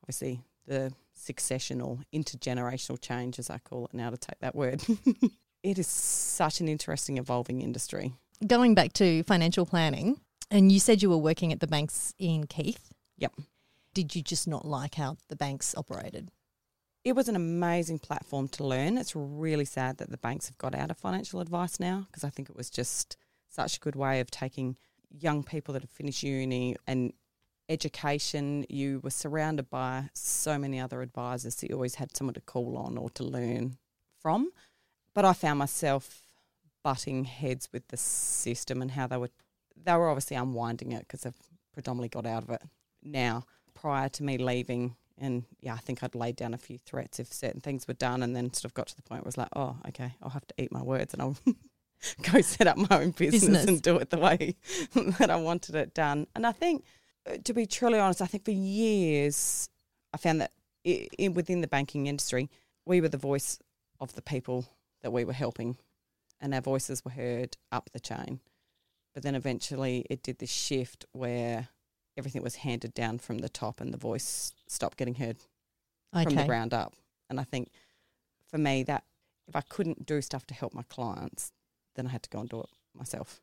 obviously 0.03 0.41
the 0.67 0.93
succession 1.13 1.81
or 1.81 1.99
intergenerational 2.13 2.99
change, 3.01 3.39
as 3.39 3.49
I 3.49 3.57
call 3.57 3.85
it 3.85 3.93
now 3.93 4.09
to 4.09 4.17
take 4.17 4.39
that 4.39 4.55
word. 4.55 4.83
it 5.63 5.79
is 5.79 5.87
such 5.87 6.61
an 6.61 6.67
interesting, 6.67 7.17
evolving 7.17 7.61
industry. 7.61 8.13
Going 8.45 8.75
back 8.75 8.93
to 8.93 9.23
financial 9.23 9.65
planning, 9.65 10.19
and 10.51 10.71
you 10.71 10.79
said 10.79 11.01
you 11.01 11.09
were 11.09 11.17
working 11.17 11.51
at 11.51 11.59
the 11.59 11.67
banks 11.67 12.13
in 12.19 12.45
Keith. 12.45 12.91
Yep. 13.17 13.33
Did 13.97 14.15
you 14.15 14.21
just 14.21 14.47
not 14.47 14.63
like 14.63 14.93
how 14.93 15.17
the 15.27 15.35
banks 15.35 15.73
operated? 15.75 16.29
it 17.03 17.15
was 17.15 17.29
an 17.29 17.35
amazing 17.37 17.99
platform 17.99 18.49
to 18.49 18.65
learn. 18.65 18.97
It's 18.97 19.15
really 19.15 19.63
sad 19.63 19.97
that 19.97 20.11
the 20.11 20.17
banks 20.17 20.47
have 20.47 20.57
got 20.57 20.75
out 20.75 20.91
of 20.91 20.97
financial 20.97 21.39
advice 21.39 21.79
now 21.79 22.05
because 22.07 22.25
I 22.25 22.29
think 22.29 22.49
it 22.49 22.55
was 22.55 22.69
just 22.69 23.15
such 23.47 23.77
a 23.77 23.79
good 23.79 23.95
way 23.95 24.19
of 24.19 24.29
taking 24.29 24.75
young 25.09 25.41
people 25.41 25.71
that 25.73 25.83
have 25.83 25.89
finished 25.89 26.21
uni 26.21 26.75
and 26.85 27.13
education. 27.69 28.65
You 28.67 28.99
were 29.03 29.09
surrounded 29.09 29.69
by 29.69 30.09
so 30.13 30.59
many 30.59 30.81
other 30.81 31.01
advisors 31.01 31.55
that 31.55 31.69
you 31.69 31.75
always 31.75 31.95
had 31.95 32.15
someone 32.15 32.33
to 32.33 32.41
call 32.41 32.77
on 32.77 32.97
or 32.97 33.09
to 33.11 33.23
learn 33.23 33.77
from. 34.19 34.51
But 35.13 35.23
I 35.23 35.31
found 35.31 35.59
myself 35.59 36.23
butting 36.83 37.23
heads 37.23 37.69
with 37.71 37.87
the 37.87 37.97
system 37.97 38.81
and 38.81 38.91
how 38.91 39.07
they 39.07 39.17
were 39.17 39.31
they 39.81 39.93
were 39.93 40.09
obviously 40.09 40.35
unwinding 40.35 40.91
it 40.91 41.07
because 41.07 41.21
they've 41.21 41.33
predominantly 41.71 42.09
got 42.09 42.25
out 42.25 42.43
of 42.43 42.49
it 42.49 42.63
now. 43.01 43.45
Prior 43.79 44.09
to 44.09 44.23
me 44.23 44.37
leaving, 44.37 44.95
and 45.19 45.43
yeah, 45.61 45.73
I 45.73 45.77
think 45.77 46.03
I'd 46.03 46.15
laid 46.15 46.35
down 46.35 46.53
a 46.53 46.57
few 46.57 46.77
threats 46.79 47.19
if 47.19 47.31
certain 47.31 47.61
things 47.61 47.87
were 47.87 47.93
done, 47.93 48.23
and 48.23 48.35
then 48.35 48.51
sort 48.53 48.65
of 48.65 48.73
got 48.73 48.87
to 48.87 48.95
the 48.95 49.03
point 49.03 49.21
where 49.21 49.25
it 49.25 49.25
was 49.25 49.37
like, 49.37 49.49
oh, 49.55 49.77
okay, 49.89 50.13
I'll 50.21 50.31
have 50.31 50.47
to 50.47 50.53
eat 50.57 50.71
my 50.71 50.81
words 50.81 51.13
and 51.13 51.21
I'll 51.21 51.37
go 52.31 52.41
set 52.41 52.67
up 52.67 52.77
my 52.77 52.87
own 52.89 53.11
business, 53.11 53.41
business. 53.41 53.65
and 53.65 53.81
do 53.81 53.97
it 53.97 54.09
the 54.09 54.17
way 54.17 54.55
that 55.19 55.29
I 55.29 55.35
wanted 55.35 55.75
it 55.75 55.93
done. 55.93 56.27
And 56.35 56.45
I 56.45 56.51
think, 56.51 56.85
uh, 57.29 57.37
to 57.43 57.53
be 57.53 57.65
truly 57.65 57.99
honest, 57.99 58.21
I 58.21 58.25
think 58.25 58.45
for 58.45 58.51
years 58.51 59.69
I 60.13 60.17
found 60.17 60.41
that 60.41 60.51
in, 60.83 61.33
within 61.33 61.61
the 61.61 61.67
banking 61.67 62.07
industry, 62.07 62.49
we 62.85 63.01
were 63.01 63.09
the 63.09 63.17
voice 63.17 63.59
of 63.99 64.13
the 64.13 64.21
people 64.21 64.65
that 65.01 65.11
we 65.11 65.25
were 65.25 65.33
helping, 65.33 65.77
and 66.39 66.53
our 66.53 66.61
voices 66.61 67.03
were 67.03 67.11
heard 67.11 67.57
up 67.71 67.89
the 67.91 67.99
chain. 67.99 68.39
But 69.13 69.23
then 69.23 69.35
eventually 69.35 70.05
it 70.09 70.21
did 70.21 70.39
this 70.39 70.51
shift 70.51 71.05
where 71.11 71.69
everything 72.17 72.41
was 72.41 72.55
handed 72.55 72.93
down 72.93 73.19
from 73.19 73.39
the 73.39 73.49
top 73.49 73.79
and 73.79 73.93
the 73.93 73.97
voice 73.97 74.53
stopped 74.67 74.97
getting 74.97 75.15
heard 75.15 75.37
okay. 76.15 76.23
from 76.23 76.35
the 76.35 76.45
ground 76.45 76.73
up. 76.73 76.93
And 77.29 77.39
I 77.39 77.43
think 77.43 77.69
for 78.49 78.57
me, 78.57 78.83
that 78.83 79.03
if 79.47 79.55
I 79.55 79.61
couldn't 79.61 80.05
do 80.05 80.21
stuff 80.21 80.45
to 80.47 80.53
help 80.53 80.73
my 80.73 80.83
clients, 80.83 81.51
then 81.95 82.07
I 82.07 82.09
had 82.09 82.23
to 82.23 82.29
go 82.29 82.39
and 82.39 82.49
do 82.49 82.61
it 82.61 82.69
myself. 82.93 83.41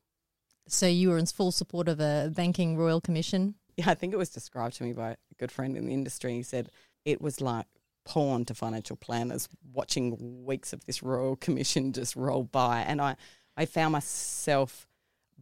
So 0.67 0.87
you 0.87 1.11
were 1.11 1.19
in 1.19 1.27
full 1.27 1.53
support 1.53 1.89
of 1.89 2.01
a 2.01 2.31
banking 2.35 2.77
royal 2.77 3.01
commission? 3.01 3.55
Yeah, 3.77 3.91
I 3.91 3.95
think 3.95 4.13
it 4.13 4.19
was 4.19 4.31
described 4.31 4.77
to 4.77 4.85
me 4.85 4.93
by 4.93 5.11
a 5.11 5.17
good 5.39 5.53
friend 5.53 5.77
in 5.77 5.87
the 5.87 5.93
industry. 5.93 6.35
He 6.35 6.43
said 6.43 6.71
it 7.05 7.21
was 7.21 7.41
like 7.41 7.67
porn 8.05 8.45
to 8.47 8.55
financial 8.55 8.97
planners 8.97 9.49
watching 9.73 10.45
weeks 10.45 10.73
of 10.73 10.85
this 10.87 11.03
royal 11.03 11.37
commission 11.37 11.93
just 11.93 12.17
roll 12.17 12.45
by. 12.45 12.81
And 12.81 13.01
I, 13.01 13.17
I 13.57 13.67
found 13.67 13.93
myself 13.93 14.87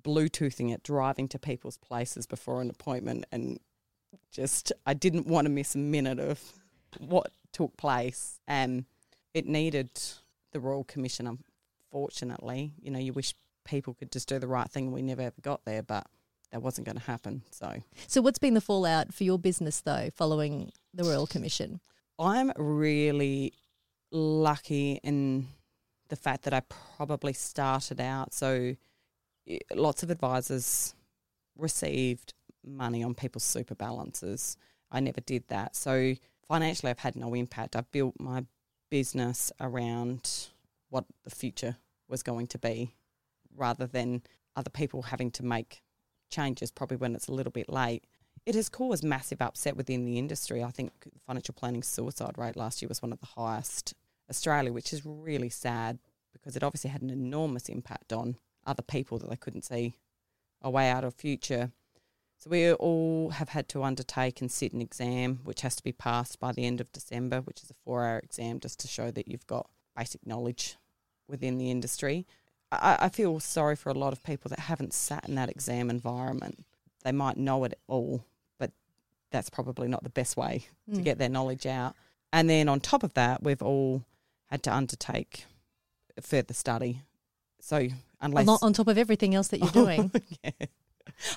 Bluetoothing 0.00 0.72
it, 0.72 0.82
driving 0.82 1.28
to 1.28 1.38
people's 1.38 1.78
places 1.78 2.26
before 2.26 2.60
an 2.60 2.70
appointment, 2.70 3.24
and 3.32 3.58
just 4.30 4.72
I 4.86 4.94
didn't 4.94 5.26
want 5.26 5.46
to 5.46 5.50
miss 5.50 5.74
a 5.74 5.78
minute 5.78 6.18
of 6.18 6.40
what 6.98 7.30
took 7.52 7.76
place. 7.76 8.40
And 8.46 8.84
it 9.34 9.46
needed 9.46 9.90
the 10.52 10.60
Royal 10.60 10.84
Commission, 10.84 11.26
unfortunately. 11.26 12.72
You 12.80 12.90
know, 12.90 12.98
you 12.98 13.12
wish 13.12 13.34
people 13.64 13.94
could 13.94 14.12
just 14.12 14.28
do 14.28 14.38
the 14.38 14.48
right 14.48 14.68
thing, 14.68 14.86
and 14.86 14.92
we 14.92 15.02
never 15.02 15.22
ever 15.22 15.40
got 15.40 15.64
there, 15.64 15.82
but 15.82 16.06
that 16.50 16.62
wasn't 16.62 16.86
going 16.86 16.98
to 16.98 17.04
happen. 17.04 17.42
So, 17.50 17.82
so 18.06 18.20
what's 18.20 18.38
been 18.38 18.54
the 18.54 18.60
fallout 18.60 19.12
for 19.12 19.24
your 19.24 19.38
business 19.38 19.80
though, 19.80 20.10
following 20.14 20.70
the 20.94 21.04
Royal 21.04 21.26
Commission? 21.26 21.80
I'm 22.18 22.52
really 22.56 23.54
lucky 24.10 25.00
in 25.02 25.48
the 26.08 26.16
fact 26.16 26.42
that 26.44 26.52
I 26.52 26.60
probably 26.96 27.32
started 27.32 28.00
out 28.00 28.34
so 28.34 28.76
lots 29.74 30.02
of 30.02 30.10
advisors 30.10 30.94
received 31.56 32.34
money 32.64 33.02
on 33.02 33.14
people's 33.14 33.44
super 33.44 33.74
balances. 33.74 34.56
I 34.90 35.00
never 35.00 35.20
did 35.20 35.44
that. 35.48 35.74
So 35.74 36.14
financially, 36.46 36.90
I've 36.90 36.98
had 36.98 37.16
no 37.16 37.34
impact. 37.34 37.76
I've 37.76 37.90
built 37.90 38.14
my 38.18 38.44
business 38.90 39.50
around 39.60 40.48
what 40.90 41.04
the 41.24 41.30
future 41.30 41.76
was 42.08 42.22
going 42.22 42.46
to 42.48 42.58
be 42.58 42.94
rather 43.56 43.86
than 43.86 44.22
other 44.54 44.70
people 44.70 45.02
having 45.02 45.30
to 45.30 45.44
make 45.44 45.82
changes 46.30 46.70
probably 46.70 46.96
when 46.96 47.14
it's 47.14 47.28
a 47.28 47.32
little 47.32 47.52
bit 47.52 47.68
late. 47.68 48.04
It 48.44 48.54
has 48.54 48.68
caused 48.68 49.04
massive 49.04 49.40
upset 49.40 49.76
within 49.76 50.04
the 50.04 50.18
industry. 50.18 50.62
I 50.62 50.70
think 50.70 50.92
financial 51.26 51.54
planning 51.54 51.82
suicide 51.82 52.36
rate 52.36 52.56
last 52.56 52.82
year 52.82 52.88
was 52.88 53.00
one 53.00 53.12
of 53.12 53.20
the 53.20 53.26
highest 53.26 53.94
Australia, 54.28 54.72
which 54.72 54.92
is 54.92 55.06
really 55.06 55.48
sad 55.48 55.98
because 56.32 56.56
it 56.56 56.62
obviously 56.62 56.90
had 56.90 57.02
an 57.02 57.10
enormous 57.10 57.68
impact 57.68 58.12
on 58.12 58.36
other 58.66 58.82
people 58.82 59.18
that 59.18 59.30
they 59.30 59.36
couldn't 59.36 59.64
see 59.64 59.96
a 60.60 60.70
way 60.70 60.90
out 60.90 61.04
of 61.04 61.14
future. 61.14 61.72
So 62.38 62.50
we 62.50 62.72
all 62.72 63.30
have 63.30 63.50
had 63.50 63.68
to 63.70 63.84
undertake 63.84 64.40
and 64.40 64.50
sit 64.50 64.72
an 64.72 64.80
exam, 64.80 65.40
which 65.44 65.60
has 65.60 65.76
to 65.76 65.82
be 65.82 65.92
passed 65.92 66.40
by 66.40 66.52
the 66.52 66.66
end 66.66 66.80
of 66.80 66.90
December, 66.92 67.40
which 67.40 67.62
is 67.62 67.70
a 67.70 67.74
four-hour 67.84 68.18
exam, 68.18 68.60
just 68.60 68.80
to 68.80 68.88
show 68.88 69.10
that 69.10 69.28
you've 69.28 69.46
got 69.46 69.68
basic 69.96 70.26
knowledge 70.26 70.76
within 71.28 71.58
the 71.58 71.70
industry. 71.70 72.26
I, 72.72 72.98
I 73.02 73.08
feel 73.10 73.38
sorry 73.38 73.76
for 73.76 73.90
a 73.90 73.94
lot 73.94 74.12
of 74.12 74.22
people 74.22 74.48
that 74.48 74.60
haven't 74.60 74.94
sat 74.94 75.28
in 75.28 75.34
that 75.36 75.50
exam 75.50 75.90
environment. 75.90 76.64
They 77.04 77.12
might 77.12 77.36
know 77.36 77.64
it 77.64 77.78
all, 77.86 78.24
but 78.58 78.72
that's 79.30 79.50
probably 79.50 79.88
not 79.88 80.02
the 80.02 80.10
best 80.10 80.36
way 80.36 80.66
mm. 80.88 80.94
to 80.94 80.98
hmm. 80.98 81.04
get 81.04 81.18
their 81.18 81.28
knowledge 81.28 81.66
out. 81.66 81.94
And 82.32 82.48
then 82.48 82.68
on 82.68 82.80
top 82.80 83.02
of 83.02 83.14
that, 83.14 83.42
we've 83.42 83.62
all 83.62 84.04
had 84.46 84.62
to 84.64 84.74
undertake 84.74 85.44
further 86.20 86.54
study. 86.54 87.02
So 87.62 87.86
unless 88.20 88.48
on 88.48 88.72
top 88.72 88.88
of 88.88 88.98
everything 88.98 89.36
else 89.36 89.48
that 89.48 89.60
you're 89.60 89.70
doing. 89.84 90.10
yeah. 90.42 90.50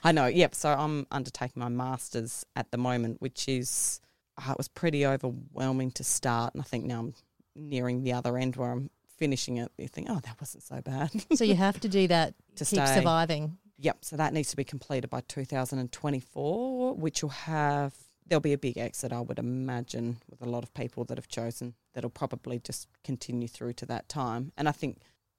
I 0.04 0.12
know. 0.12 0.26
Yep. 0.26 0.56
So 0.56 0.70
I'm 0.70 1.06
undertaking 1.12 1.60
my 1.60 1.70
masters 1.70 2.46
at 2.56 2.72
the 2.72 2.78
moment, 2.78 3.22
which 3.22 3.48
is 3.48 4.02
uh, 4.38 4.52
it 4.52 4.58
was 4.58 4.68
pretty 4.68 5.06
overwhelming 5.06 5.92
to 5.92 6.04
start, 6.04 6.54
and 6.56 6.62
I 6.62 6.66
think 6.66 6.86
now 6.86 7.00
I'm 7.00 7.14
nearing 7.56 8.04
the 8.04 8.14
other 8.14 8.38
end 8.38 8.56
where 8.56 8.72
I'm 8.72 8.90
finishing 9.18 9.58
it. 9.58 9.72
You 9.78 9.88
think, 9.88 10.08
oh, 10.10 10.20
that 10.20 10.42
wasn't 10.42 10.64
so 10.64 10.82
bad. 10.82 11.12
so 11.36 11.44
you 11.44 11.56
have 11.56 11.80
to 11.82 11.88
do 11.88 12.08
that 12.08 12.34
to 12.56 12.66
keep 12.66 12.84
stay. 12.84 12.96
surviving. 12.96 13.58
Yep. 13.78 14.04
So 14.04 14.18
that 14.18 14.34
needs 14.34 14.50
to 14.50 14.56
be 14.58 14.64
completed 14.64 15.10
by 15.12 15.22
2024, 15.28 16.96
which 16.96 17.22
will 17.22 17.30
have 17.30 17.94
there'll 18.28 18.42
be 18.42 18.54
a 18.54 18.58
big 18.58 18.80
exit, 18.80 19.14
I 19.14 19.22
would 19.22 19.38
imagine, 19.38 20.18
with 20.28 20.42
a 20.42 20.50
lot 20.50 20.64
of 20.64 20.74
people 20.74 21.04
that 21.06 21.18
have 21.20 21.28
chosen 21.28 21.76
that'll 21.94 22.10
probably 22.10 22.58
just 22.58 22.88
continue 23.04 23.48
through 23.48 23.74
to 23.74 23.86
that 23.86 24.10
time. 24.10 24.52
And 24.58 24.68
I 24.68 24.72
think 24.72 24.98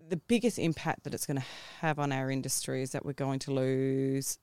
the 0.08 0.16
biggest 0.16 0.58
impact 0.58 1.04
that 1.04 1.14
it's 1.14 1.26
going 1.26 1.38
to 1.38 1.46
have 1.80 1.98
on 1.98 2.12
our 2.12 2.30
industry 2.30 2.82
is 2.82 2.92
that 2.92 3.04
we're 3.04 3.12
going 3.12 3.38
to 3.40 3.52
lose 3.52 4.38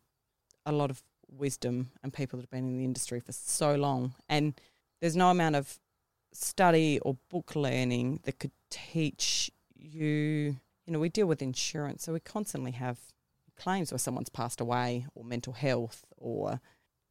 a 0.65 0.71
lot 0.71 0.89
of 0.89 1.01
wisdom 1.29 1.91
and 2.03 2.13
people 2.13 2.37
that 2.37 2.43
have 2.43 2.51
been 2.51 2.67
in 2.67 2.77
the 2.77 2.85
industry 2.85 3.19
for 3.19 3.31
so 3.31 3.75
long. 3.75 4.13
And 4.29 4.59
there's 5.01 5.15
no 5.15 5.29
amount 5.29 5.55
of 5.55 5.79
study 6.33 6.99
or 6.99 7.17
book 7.29 7.55
learning 7.55 8.21
that 8.23 8.39
could 8.39 8.51
teach 8.69 9.51
you. 9.75 10.57
You 10.85 10.93
know, 10.93 10.99
we 10.99 11.09
deal 11.09 11.27
with 11.27 11.41
insurance, 11.41 12.03
so 12.03 12.13
we 12.13 12.19
constantly 12.19 12.71
have 12.71 12.99
claims 13.57 13.91
where 13.91 13.99
someone's 13.99 14.29
passed 14.29 14.59
away 14.59 15.05
or 15.15 15.23
mental 15.23 15.53
health, 15.53 16.05
or 16.17 16.59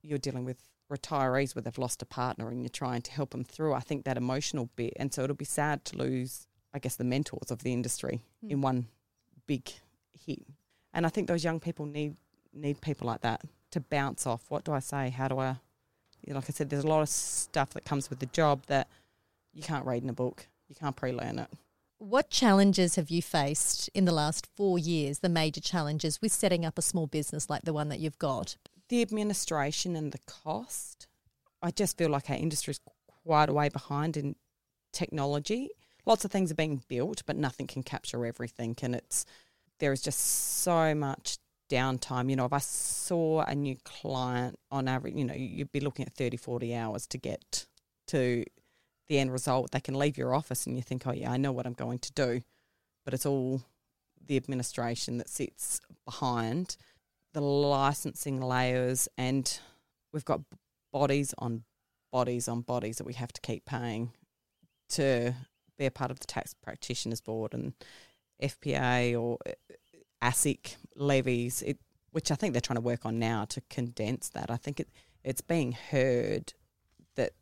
you're 0.03 0.19
dealing 0.19 0.45
with 0.45 0.59
retirees 0.91 1.55
where 1.55 1.63
they've 1.63 1.79
lost 1.79 2.03
a 2.03 2.07
partner 2.07 2.49
and 2.49 2.63
you're 2.63 2.69
trying 2.69 3.01
to 3.01 3.13
help 3.13 3.31
them 3.31 3.45
through. 3.45 3.73
I 3.73 3.81
think 3.81 4.05
that 4.05 4.19
emotional 4.19 4.69
bit. 4.77 4.93
And 4.97 5.13
so 5.13 5.23
it'll 5.23 5.37
be 5.37 5.45
sad 5.45 5.85
to 5.87 5.97
lose 5.97 6.47
I 6.75 6.79
guess, 6.79 6.97
the 6.97 7.05
mentors 7.05 7.51
of 7.51 7.63
the 7.63 7.73
industry 7.73 8.21
mm. 8.45 8.51
in 8.51 8.61
one 8.61 8.87
big 9.47 9.71
hit. 10.27 10.43
And 10.95 11.07
I 11.07 11.09
think 11.09 11.29
those 11.29 11.45
young 11.45 11.61
people 11.61 11.87
need 11.87 12.17
need 12.53 12.81
people 12.81 13.07
like 13.07 13.23
that 13.23 13.43
to 13.71 13.81
bounce 13.81 14.27
off. 14.27 14.45
What 14.49 14.65
do 14.65 14.73
I 14.73 14.81
say? 14.81 15.11
How 15.11 15.29
do 15.29 15.39
I? 15.39 15.57
You 16.25 16.33
know, 16.33 16.37
like 16.37 16.51
I 16.51 16.53
said, 16.53 16.71
there's 16.71 16.85
a 16.85 16.89
lot 16.89 17.03
of 17.03 17.09
stuff 17.09 17.71
that 17.71 17.85
comes 17.85 18.09
with 18.09 18.21
the 18.21 18.27
job 18.27 18.63
that 18.67 18.89
you 19.53 19.63
can't 19.63 19.85
read 19.85 20.03
in 20.03 20.11
a 20.11 20.13
book. 20.13 20.47
You 20.69 20.77
can't 20.77 20.95
pre-learn 20.95 21.39
it. 21.41 21.49
What 21.99 22.31
challenges 22.31 22.97
have 22.97 23.11
you 23.11 23.23
faced 23.23 23.89
in 23.95 24.05
the 24.05 24.13
last 24.13 24.47
four 24.57 24.79
years? 24.79 25.21
The 25.21 25.29
major 25.29 25.61
challenges 25.61 26.21
with 26.21 26.33
setting 26.33 26.65
up 26.65 26.79
a 26.79 26.83
small 26.83 27.07
business 27.07 27.51
like 27.51 27.63
the 27.63 27.73
one 27.73 27.89
that 27.89 28.01
you've 28.01 28.19
got. 28.19 28.57
The 28.89 29.03
administration 29.03 29.97
and 29.97 30.13
the 30.13 30.19
cost. 30.27 31.07
I 31.63 31.71
just 31.71 31.97
feel 31.97 32.11
like 32.11 32.29
our 32.29 32.37
industry 32.37 32.73
is 32.73 32.81
quite 33.25 33.49
a 33.49 33.53
way 33.53 33.69
behind 33.69 34.17
in 34.17 34.37
technology 34.93 35.71
lots 36.07 36.25
of 36.25 36.31
things 36.31 36.51
are 36.51 36.57
being 36.57 36.83
built, 36.89 37.23
but 37.27 37.37
nothing 37.37 37.67
can 37.67 37.83
capture 37.83 38.25
everything. 38.27 38.77
And 38.83 38.95
it's 38.95 39.25
there 39.79 39.93
is 39.93 40.03
just 40.03 40.21
so 40.63 40.95
much 40.95 41.39
downtime. 41.71 42.31
You 42.31 42.37
know, 42.37 42.45
if 42.45 42.53
I 42.53 42.59
saw 42.59 43.43
a 43.43 43.55
new 43.55 43.77
client 43.85 44.59
on 44.71 44.89
average, 44.89 45.15
you 45.15 45.25
know, 45.25 45.35
you'd 45.35 45.73
be 45.73 45.81
looking 45.81 46.07
at 46.07 46.15
30, 46.15 46.37
40 46.37 46.75
hours 46.75 47.07
to 47.09 47.19
get 47.19 47.67
to 48.09 48.45
the 49.09 49.19
end 49.19 49.33
result. 49.33 49.71
They 49.71 49.81
can 49.81 49.99
leave 49.99 50.17
your 50.17 50.35
office 50.35 50.67
and 50.67 50.77
you 50.77 50.83
think, 50.83 51.07
oh, 51.07 51.13
yeah, 51.13 51.31
I 51.31 51.37
know 51.37 51.53
what 51.53 51.67
I'm 51.67 51.73
going 51.73 51.99
to 52.01 52.13
do. 52.13 52.43
But 53.05 53.15
it's 53.15 53.27
all 53.27 53.63
the 54.25 54.37
administration 54.37 55.19
that 55.19 55.29
sits 55.29 55.81
behind 56.05 56.77
the 57.33 57.41
licensing 57.41 58.41
layers, 58.41 59.09
and 59.17 59.59
we've 60.13 60.25
got 60.25 60.41
bodies 60.93 61.35
on 61.39 61.65
bodies 62.13 62.47
on 62.47 62.61
bodies 62.61 62.99
that 62.99 63.07
we 63.07 63.15
have 63.15 63.33
to 63.33 63.41
keep 63.41 63.65
paying 63.65 64.13
to 64.91 65.35
be 65.79 65.87
a 65.87 65.91
part 65.91 66.11
of 66.11 66.21
the 66.21 66.27
Tax 66.27 66.55
Practitioners 66.55 67.21
Board 67.21 67.55
and 67.55 67.73
FPA 68.43 69.21
or 69.21 69.39
uh, 69.47 69.53
ASIC 70.23 70.77
levies, 70.97 71.63
it, 71.63 71.79
which 72.11 72.31
I 72.31 72.35
think 72.35 72.53
they're 72.53 72.61
trying 72.61 72.77
to 72.77 72.83
work 72.83 73.05
on 73.05 73.19
now 73.19 73.45
to 73.47 73.61
condense 73.71 74.29
that. 74.31 74.51
I 74.51 74.57
think 74.57 74.81
it, 74.81 74.89
it's 75.25 75.41
being 75.41 75.73
heard 75.73 76.53
that 77.17 77.33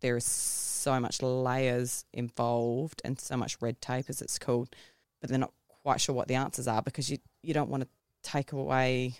there 0.00 0.16
is 0.16 0.24
so 0.24 1.00
much 1.00 1.22
layers 1.22 2.04
involved 2.12 3.00
and 3.04 3.18
so 3.20 3.36
much 3.36 3.56
red 3.60 3.80
tape, 3.80 4.06
as 4.08 4.20
it's 4.20 4.38
called, 4.38 4.74
but 5.20 5.30
they're 5.30 5.38
not 5.38 5.52
quite 5.68 6.00
sure 6.00 6.14
what 6.14 6.28
the 6.28 6.34
answers 6.34 6.66
are 6.66 6.82
because 6.82 7.10
you 7.10 7.18
you 7.42 7.52
don't 7.52 7.68
want 7.68 7.82
to 7.82 7.88
take 8.22 8.52
away, 8.52 9.14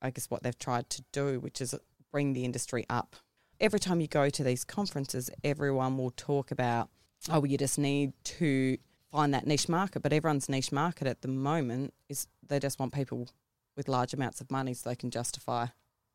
I 0.00 0.10
guess, 0.10 0.30
what 0.30 0.42
they've 0.42 0.58
tried 0.58 0.88
to 0.90 1.04
do, 1.12 1.38
which 1.38 1.60
is 1.60 1.74
bring 2.10 2.32
the 2.32 2.44
industry 2.44 2.86
up. 2.88 3.16
Every 3.60 3.78
time 3.78 4.00
you 4.00 4.08
go 4.08 4.28
to 4.28 4.42
these 4.42 4.64
conferences, 4.64 5.30
everyone 5.44 5.96
will 5.98 6.10
talk 6.10 6.50
about, 6.50 6.90
oh, 7.30 7.40
well, 7.40 7.50
you 7.50 7.58
just 7.58 7.78
need 7.78 8.12
to 8.24 8.78
find 9.10 9.32
that 9.34 9.46
niche 9.46 9.68
market. 9.68 10.00
But 10.02 10.12
everyone's 10.12 10.48
niche 10.48 10.72
market 10.72 11.06
at 11.06 11.22
the 11.22 11.28
moment 11.28 11.94
is 12.08 12.26
they 12.46 12.58
just 12.58 12.78
want 12.78 12.92
people 12.92 13.28
with 13.76 13.88
large 13.88 14.14
amounts 14.14 14.40
of 14.40 14.50
money 14.50 14.74
so 14.74 14.88
they 14.88 14.96
can 14.96 15.10
justify 15.10 15.66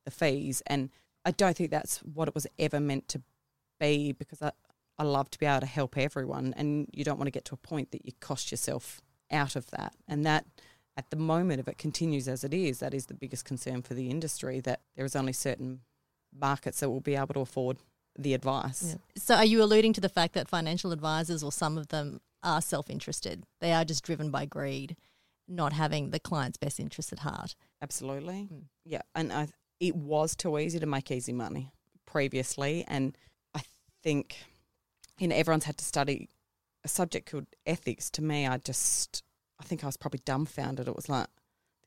the 0.05 0.11
fees. 0.11 0.61
And 0.67 0.89
I 1.25 1.31
don't 1.31 1.55
think 1.55 1.71
that's 1.71 1.99
what 1.99 2.27
it 2.27 2.35
was 2.35 2.47
ever 2.57 2.79
meant 2.79 3.07
to 3.09 3.21
be 3.79 4.11
because 4.11 4.41
I, 4.41 4.51
I 4.97 5.03
love 5.03 5.29
to 5.31 5.39
be 5.39 5.45
able 5.45 5.61
to 5.61 5.65
help 5.65 5.97
everyone. 5.97 6.53
And 6.57 6.87
you 6.91 7.03
don't 7.03 7.17
want 7.17 7.27
to 7.27 7.31
get 7.31 7.45
to 7.45 7.55
a 7.55 7.57
point 7.57 7.91
that 7.91 8.05
you 8.05 8.11
cost 8.19 8.51
yourself 8.51 9.01
out 9.31 9.55
of 9.55 9.69
that. 9.71 9.93
And 10.07 10.25
that 10.25 10.45
at 10.97 11.09
the 11.09 11.15
moment, 11.15 11.59
if 11.59 11.67
it 11.67 11.77
continues 11.77 12.27
as 12.27 12.43
it 12.43 12.53
is, 12.53 12.79
that 12.79 12.93
is 12.93 13.05
the 13.05 13.13
biggest 13.13 13.45
concern 13.45 13.81
for 13.81 13.93
the 13.93 14.09
industry 14.09 14.59
that 14.61 14.81
there 14.95 15.05
is 15.05 15.15
only 15.15 15.33
certain 15.33 15.81
markets 16.37 16.79
that 16.79 16.89
will 16.89 16.99
be 16.99 17.15
able 17.15 17.33
to 17.33 17.39
afford 17.41 17.77
the 18.17 18.33
advice. 18.33 18.83
Yeah. 18.83 19.21
So, 19.21 19.35
are 19.35 19.45
you 19.45 19.63
alluding 19.63 19.93
to 19.93 20.01
the 20.01 20.09
fact 20.09 20.33
that 20.33 20.47
financial 20.47 20.91
advisors, 20.91 21.43
or 21.43 21.51
some 21.51 21.77
of 21.77 21.89
them, 21.89 22.21
are 22.43 22.61
self 22.61 22.89
interested? 22.89 23.43
They 23.59 23.73
are 23.73 23.85
just 23.85 24.03
driven 24.03 24.31
by 24.31 24.45
greed, 24.45 24.95
not 25.47 25.73
having 25.73 26.09
the 26.09 26.19
client's 26.19 26.57
best 26.57 26.79
interest 26.79 27.11
at 27.11 27.19
heart. 27.19 27.55
Absolutely. 27.81 28.49
Mm. 28.51 28.63
Yeah. 28.85 29.01
And 29.15 29.31
I, 29.31 29.47
it 29.79 29.95
was 29.95 30.35
too 30.35 30.57
easy 30.57 30.79
to 30.79 30.85
make 30.85 31.11
easy 31.11 31.33
money 31.33 31.71
previously. 32.05 32.85
And 32.87 33.17
I 33.55 33.61
think, 34.03 34.37
you 35.17 35.27
know, 35.27 35.35
everyone's 35.35 35.65
had 35.65 35.77
to 35.77 35.85
study 35.85 36.29
a 36.83 36.87
subject 36.87 37.31
called 37.31 37.47
ethics. 37.65 38.09
To 38.11 38.21
me, 38.21 38.47
I 38.47 38.57
just, 38.57 39.23
I 39.59 39.63
think 39.63 39.83
I 39.83 39.87
was 39.87 39.97
probably 39.97 40.21
dumbfounded. 40.25 40.87
It 40.87 40.95
was 40.95 41.09
like, 41.09 41.27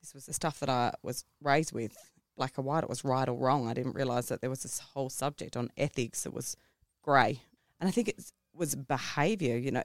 this 0.01 0.13
was 0.13 0.25
the 0.25 0.33
stuff 0.33 0.59
that 0.59 0.69
I 0.69 0.93
was 1.03 1.25
raised 1.41 1.73
with 1.73 1.95
black 2.35 2.57
or 2.57 2.61
white, 2.61 2.83
it 2.83 2.89
was 2.89 3.03
right 3.03 3.27
or 3.27 3.37
wrong. 3.37 3.67
I 3.67 3.73
didn't 3.73 3.95
realise 3.95 4.27
that 4.27 4.41
there 4.41 4.49
was 4.49 4.63
this 4.63 4.79
whole 4.79 5.09
subject 5.09 5.55
on 5.55 5.71
ethics 5.77 6.23
that 6.23 6.33
was 6.33 6.57
grey. 7.01 7.41
And 7.79 7.87
I 7.87 7.91
think 7.91 8.09
it 8.09 8.31
was 8.53 8.75
behaviour, 8.75 9.57
you 9.57 9.71
know, 9.71 9.83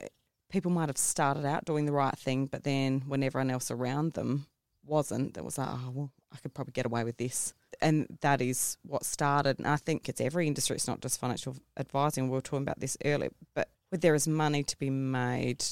people 0.50 0.70
might 0.70 0.88
have 0.88 0.98
started 0.98 1.44
out 1.44 1.64
doing 1.64 1.86
the 1.86 1.92
right 1.92 2.16
thing, 2.16 2.46
but 2.46 2.64
then 2.64 3.02
when 3.06 3.22
everyone 3.22 3.50
else 3.50 3.70
around 3.70 4.14
them 4.14 4.46
wasn't, 4.84 5.36
it 5.36 5.44
was 5.44 5.58
like, 5.58 5.68
oh, 5.70 5.90
well, 5.92 6.12
I 6.32 6.38
could 6.38 6.54
probably 6.54 6.72
get 6.72 6.86
away 6.86 7.04
with 7.04 7.16
this. 7.16 7.54
And 7.80 8.18
that 8.20 8.40
is 8.40 8.76
what 8.82 9.04
started. 9.04 9.58
And 9.58 9.66
I 9.66 9.76
think 9.76 10.08
it's 10.08 10.20
every 10.20 10.46
industry, 10.46 10.76
it's 10.76 10.88
not 10.88 11.00
just 11.00 11.20
financial 11.20 11.56
advising. 11.78 12.28
We 12.28 12.34
were 12.34 12.40
talking 12.40 12.62
about 12.62 12.80
this 12.80 12.96
earlier, 13.04 13.30
but 13.54 13.68
when 13.90 14.00
there 14.00 14.14
is 14.14 14.26
money 14.28 14.62
to 14.64 14.78
be 14.78 14.90
made 14.90 15.64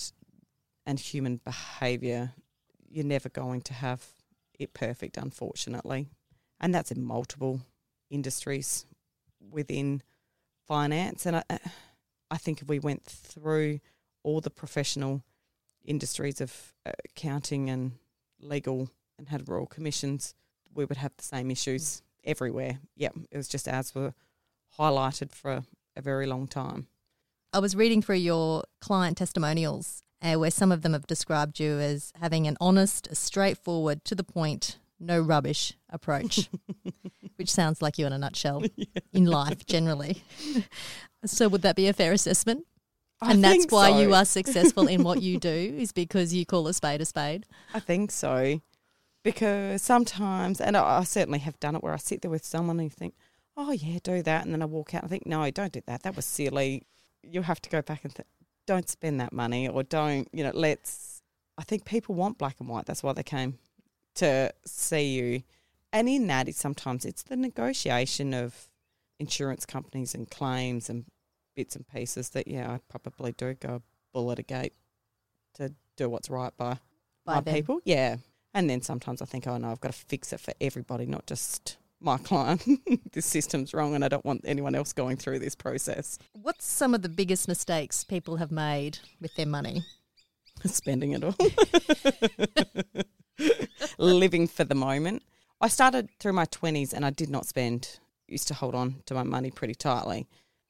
and 0.86 0.98
human 0.98 1.40
behaviour, 1.44 2.32
you're 2.88 3.04
never 3.04 3.28
going 3.28 3.60
to 3.62 3.74
have 3.74 4.04
it 4.58 4.74
perfect, 4.74 5.16
unfortunately 5.16 6.08
and 6.60 6.74
that's 6.74 6.90
in 6.90 7.02
multiple 7.02 7.60
industries 8.10 8.86
within 9.50 10.02
finance. 10.66 11.26
And 11.26 11.36
I, 11.36 11.42
I 12.30 12.36
think 12.36 12.62
if 12.62 12.68
we 12.68 12.78
went 12.78 13.04
through 13.04 13.80
all 14.22 14.40
the 14.40 14.50
professional 14.50 15.22
industries 15.84 16.40
of 16.40 16.74
accounting 16.84 17.70
and 17.70 17.92
legal 18.40 18.90
and 19.18 19.28
had 19.28 19.48
royal 19.48 19.66
commissions, 19.66 20.34
we 20.74 20.84
would 20.84 20.98
have 20.98 21.12
the 21.16 21.24
same 21.24 21.50
issues 21.50 22.02
everywhere. 22.24 22.78
Yep, 22.96 23.16
it 23.30 23.36
was 23.36 23.48
just 23.48 23.66
as 23.66 23.94
were 23.94 24.14
highlighted 24.78 25.32
for 25.32 25.62
a 25.96 26.02
very 26.02 26.26
long 26.26 26.46
time. 26.46 26.86
I 27.52 27.60
was 27.60 27.74
reading 27.74 28.02
through 28.02 28.16
your 28.16 28.64
client 28.80 29.16
testimonials 29.16 30.02
uh, 30.20 30.34
where 30.34 30.50
some 30.50 30.70
of 30.70 30.82
them 30.82 30.92
have 30.92 31.06
described 31.06 31.58
you 31.58 31.78
as 31.78 32.12
having 32.20 32.46
an 32.46 32.56
honest, 32.60 33.08
straightforward, 33.16 34.04
to 34.04 34.14
the 34.14 34.24
point 34.24 34.78
no 35.00 35.20
rubbish 35.20 35.74
approach, 35.90 36.48
which 37.36 37.50
sounds 37.50 37.82
like 37.82 37.98
you 37.98 38.06
in 38.06 38.12
a 38.12 38.18
nutshell 38.18 38.62
yeah. 38.76 38.86
in 39.12 39.26
life 39.26 39.66
generally. 39.66 40.22
so, 41.24 41.48
would 41.48 41.62
that 41.62 41.76
be 41.76 41.88
a 41.88 41.92
fair 41.92 42.12
assessment? 42.12 42.66
I 43.20 43.32
and 43.32 43.42
that's 43.42 43.66
why 43.70 43.90
so. 43.90 44.00
you 44.00 44.14
are 44.14 44.24
successful 44.24 44.86
in 44.86 45.02
what 45.02 45.22
you 45.22 45.38
do, 45.38 45.48
is 45.48 45.92
because 45.92 46.32
you 46.32 46.46
call 46.46 46.68
a 46.68 46.74
spade 46.74 47.00
a 47.00 47.04
spade. 47.04 47.46
I 47.74 47.80
think 47.80 48.10
so. 48.10 48.60
Because 49.24 49.82
sometimes, 49.82 50.60
and 50.60 50.76
I, 50.76 50.98
I 50.98 51.04
certainly 51.04 51.40
have 51.40 51.58
done 51.58 51.74
it 51.74 51.82
where 51.82 51.92
I 51.92 51.96
sit 51.96 52.22
there 52.22 52.30
with 52.30 52.44
someone 52.44 52.78
and 52.78 52.84
you 52.84 52.90
think, 52.90 53.14
oh, 53.56 53.72
yeah, 53.72 53.98
do 54.02 54.22
that. 54.22 54.44
And 54.44 54.54
then 54.54 54.62
I 54.62 54.66
walk 54.66 54.94
out 54.94 55.02
and 55.02 55.10
think, 55.10 55.26
no, 55.26 55.50
don't 55.50 55.72
do 55.72 55.82
that. 55.86 56.04
That 56.04 56.14
was 56.14 56.24
silly. 56.24 56.84
You 57.24 57.42
have 57.42 57.60
to 57.62 57.68
go 57.68 57.82
back 57.82 58.04
and 58.04 58.12
think, 58.14 58.28
don't 58.68 58.88
spend 58.88 59.20
that 59.20 59.32
money 59.32 59.68
or 59.68 59.82
don't, 59.82 60.28
you 60.32 60.44
know, 60.44 60.52
let's. 60.54 61.22
I 61.58 61.64
think 61.64 61.84
people 61.84 62.14
want 62.14 62.38
black 62.38 62.56
and 62.60 62.68
white. 62.68 62.86
That's 62.86 63.02
why 63.02 63.12
they 63.12 63.24
came 63.24 63.58
to 64.18 64.52
see 64.64 65.14
you. 65.14 65.42
And 65.92 66.08
in 66.08 66.26
that, 66.26 66.48
it's 66.48 66.58
sometimes 66.58 67.04
it's 67.04 67.22
the 67.22 67.36
negotiation 67.36 68.34
of 68.34 68.68
insurance 69.18 69.64
companies 69.66 70.14
and 70.14 70.30
claims 70.30 70.88
and 70.88 71.06
bits 71.56 71.74
and 71.74 71.88
pieces 71.88 72.30
that 72.30 72.46
yeah, 72.46 72.70
I 72.70 72.80
probably 72.88 73.32
do 73.32 73.54
go 73.54 73.82
bull 74.12 74.30
at 74.30 74.38
a 74.38 74.42
gate 74.42 74.74
to 75.54 75.74
do 75.96 76.08
what's 76.08 76.30
right 76.30 76.56
by 76.56 76.78
by 77.24 77.36
my 77.36 77.40
people. 77.40 77.80
Yeah, 77.84 78.16
and 78.54 78.68
then 78.68 78.82
sometimes 78.82 79.22
I 79.22 79.24
think, 79.24 79.46
oh 79.46 79.56
no, 79.56 79.70
I've 79.70 79.80
got 79.80 79.92
to 79.92 79.98
fix 79.98 80.32
it 80.32 80.40
for 80.40 80.52
everybody, 80.60 81.06
not 81.06 81.26
just 81.26 81.78
my 82.00 82.16
client. 82.18 82.62
this 83.12 83.26
system's 83.26 83.74
wrong, 83.74 83.94
and 83.94 84.04
I 84.04 84.08
don't 84.08 84.24
want 84.24 84.42
anyone 84.44 84.74
else 84.74 84.92
going 84.92 85.16
through 85.16 85.40
this 85.40 85.54
process. 85.54 86.18
What's 86.32 86.66
some 86.66 86.94
of 86.94 87.02
the 87.02 87.08
biggest 87.08 87.48
mistakes 87.48 88.04
people 88.04 88.36
have 88.36 88.50
made 88.50 88.98
with 89.20 89.34
their 89.36 89.46
money? 89.46 89.82
Spending 90.64 91.12
it 91.12 91.24
all. 91.24 91.34
living 93.98 94.46
for 94.46 94.64
the 94.64 94.74
moment. 94.74 95.22
I 95.60 95.68
started 95.68 96.08
through 96.18 96.34
my 96.34 96.46
20s 96.46 96.92
and 96.92 97.04
I 97.04 97.10
did 97.10 97.30
not 97.30 97.46
spend, 97.46 97.98
used 98.28 98.48
to 98.48 98.54
hold 98.54 98.74
on 98.74 98.96
to 99.06 99.14
my 99.14 99.22
money 99.22 99.50
pretty 99.50 99.74
tightly. 99.74 100.26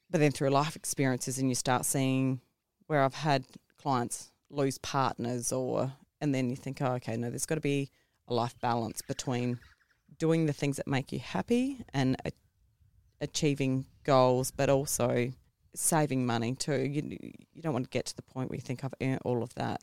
But 0.09 0.19
then 0.19 0.31
through 0.31 0.49
life 0.49 0.75
experiences 0.75 1.37
and 1.37 1.49
you 1.49 1.55
start 1.55 1.85
seeing 1.85 2.41
where 2.87 3.03
I've 3.03 3.13
had 3.13 3.45
clients 3.79 4.31
lose 4.49 4.79
partners 4.79 5.51
or, 5.51 5.93
and 6.19 6.33
then 6.33 6.49
you 6.49 6.55
think, 6.55 6.81
oh, 6.81 6.93
okay, 6.93 7.15
no, 7.17 7.29
there's 7.29 7.45
got 7.45 7.55
to 7.55 7.61
be 7.61 7.91
a 8.27 8.33
life 8.33 8.55
balance 8.59 9.01
between 9.03 9.59
doing 10.17 10.47
the 10.47 10.53
things 10.53 10.77
that 10.77 10.87
make 10.87 11.11
you 11.11 11.19
happy 11.19 11.85
and 11.93 12.17
a- 12.25 12.31
achieving 13.21 13.85
goals, 14.03 14.49
but 14.49 14.69
also 14.69 15.31
saving 15.75 16.25
money 16.25 16.55
too. 16.55 16.81
You, 16.81 17.17
you 17.53 17.61
don't 17.61 17.73
want 17.73 17.85
to 17.85 17.89
get 17.89 18.07
to 18.07 18.15
the 18.15 18.23
point 18.23 18.49
where 18.49 18.57
you 18.57 18.61
think 18.61 18.83
I've 18.83 18.93
earned 19.01 19.21
all 19.23 19.43
of 19.43 19.53
that 19.55 19.81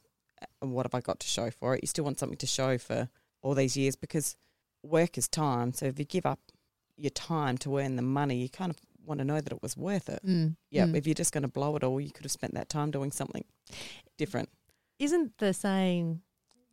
what 0.61 0.87
have 0.87 0.94
I 0.94 1.01
got 1.01 1.20
to 1.20 1.27
show 1.27 1.51
for 1.51 1.75
it? 1.75 1.81
You 1.83 1.87
still 1.88 2.05
want 2.05 2.18
something 2.18 2.38
to 2.38 2.46
show 2.46 2.79
for 2.79 3.09
all 3.42 3.55
these 3.55 3.77
years 3.77 3.96
because 3.96 4.37
work 4.83 5.16
is 5.18 5.29
time. 5.29 5.72
So 5.72 5.87
if 5.87 5.99
you 5.99 6.05
give 6.05 6.27
up 6.27 6.40
your 6.96 7.11
time 7.11 7.59
to 7.59 7.79
earn 7.79 7.96
the 7.96 8.03
money, 8.03 8.37
you 8.37 8.49
kind 8.49 8.70
of 8.70 8.77
want 9.05 9.18
to 9.18 9.25
know 9.25 9.40
that 9.40 9.53
it 9.53 9.62
was 9.62 9.77
worth 9.77 10.09
it. 10.09 10.20
Mm, 10.27 10.57
yeah, 10.70 10.85
mm. 10.85 10.96
if 10.96 11.07
you're 11.07 11.14
just 11.14 11.33
going 11.33 11.42
to 11.42 11.49
blow 11.49 11.77
it 11.77 11.85
all, 11.85 12.01
you 12.01 12.11
could 12.11 12.25
have 12.25 12.33
spent 12.33 12.55
that 12.55 12.68
time 12.68 12.90
doing 12.90 13.12
something 13.12 13.44
different. 14.16 14.49
Isn't 14.99 15.37
the 15.38 15.53
saying, 15.53 16.22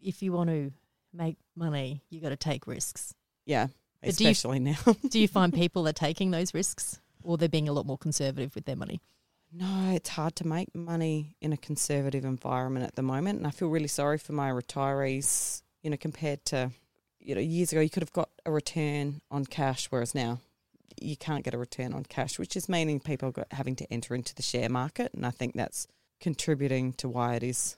if 0.02 0.24
you 0.24 0.32
want 0.32 0.50
to 0.50 0.72
make 1.14 1.38
money, 1.56 2.02
you 2.10 2.22
got 2.22 2.30
to 2.30 2.36
take 2.38 2.66
risks? 2.68 3.14
Yeah, 3.46 3.68
But 4.02 4.16
do 4.16 4.24
you- 4.24 4.30
especially 4.32 4.60
now. 4.60 4.78
Do 5.10 5.20
you 5.20 5.28
find 5.28 5.54
people 5.54 5.88
are 5.88 5.94
taking 5.94 6.32
those 6.32 6.54
risks 6.54 7.00
or 7.24 7.38
they're 7.38 7.50
being 7.50 7.70
a 7.70 7.74
lot 7.74 7.86
more 7.86 7.98
conservative 7.98 8.56
with 8.56 8.66
their 8.66 8.76
money? 8.76 9.02
No, 9.56 9.92
it's 9.94 10.10
hard 10.10 10.36
to 10.38 10.48
make 10.48 10.74
money 10.74 11.36
in 11.40 11.54
a 11.54 11.58
conservative 11.58 12.26
environment 12.26 12.88
at 12.88 12.96
the 12.96 13.04
moment, 13.04 13.38
and 13.38 13.46
I 13.46 13.52
feel 13.52 13.68
really 13.68 13.88
sorry 13.88 14.18
for 14.18 14.34
my 14.34 14.50
retirees. 14.50 15.62
You 15.84 15.92
know, 15.92 15.98
compared 15.98 16.44
to 16.46 16.72
you 17.20 17.36
know 17.36 17.42
years 17.42 17.72
ago, 17.72 17.80
you 17.80 17.90
could 17.90 18.02
have 18.02 18.12
got 18.14 18.30
a 18.48 18.52
return 18.52 19.22
on 19.30 19.46
cash, 19.46 19.88
whereas 19.92 20.16
now 20.16 20.40
you 21.00 21.16
can't 21.16 21.44
get 21.44 21.54
a 21.54 21.60
return 21.60 21.94
on 21.94 22.04
cash, 22.04 22.40
which 22.40 22.56
is 22.56 22.68
meaning 22.68 23.00
people 23.00 23.32
are 23.38 23.46
having 23.52 23.76
to 23.76 23.94
enter 23.94 24.16
into 24.16 24.34
the 24.34 24.42
share 24.42 24.70
market, 24.70 25.14
and 25.14 25.24
I 25.24 25.30
think 25.30 25.54
that's 25.54 25.88
contributing 26.20 26.94
to 26.94 27.08
why 27.08 27.36
it 27.36 27.44
is 27.44 27.78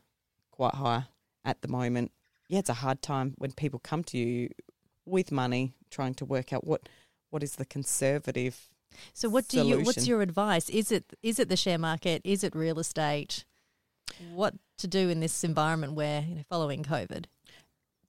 quite 0.52 0.76
high 0.76 1.08
at 1.44 1.62
the 1.62 1.68
moment. 1.68 2.14
Yeah, 2.48 2.60
it's 2.60 2.70
a 2.70 2.76
hard 2.76 3.02
time 3.02 3.34
when 3.38 3.52
people 3.52 3.80
come 3.80 4.04
to 4.06 4.18
you 4.18 4.50
with 5.06 5.30
money, 5.30 5.74
trying 5.92 6.14
to 6.16 6.26
work 6.26 6.54
out 6.54 6.66
what 6.66 6.88
what 7.32 7.44
is 7.44 7.58
the 7.58 7.66
conservative 7.66 8.70
So 9.14 9.30
what 9.30 9.48
do 9.48 9.58
you 9.68 9.76
what's 9.86 10.08
your 10.08 10.22
advice? 10.22 10.70
Is 10.70 10.92
it 10.92 11.06
is 11.22 11.40
it 11.40 11.50
the 11.50 11.58
share 11.58 11.78
market? 11.78 12.22
Is 12.24 12.44
it 12.44 12.56
real 12.56 12.80
estate? 12.80 13.46
What 14.34 14.54
to 14.78 14.88
do 14.88 15.10
in 15.10 15.20
this 15.20 15.44
environment 15.44 15.94
where, 15.94 16.22
you 16.22 16.36
know, 16.36 16.44
following 16.50 16.84
COVID? 16.84 17.26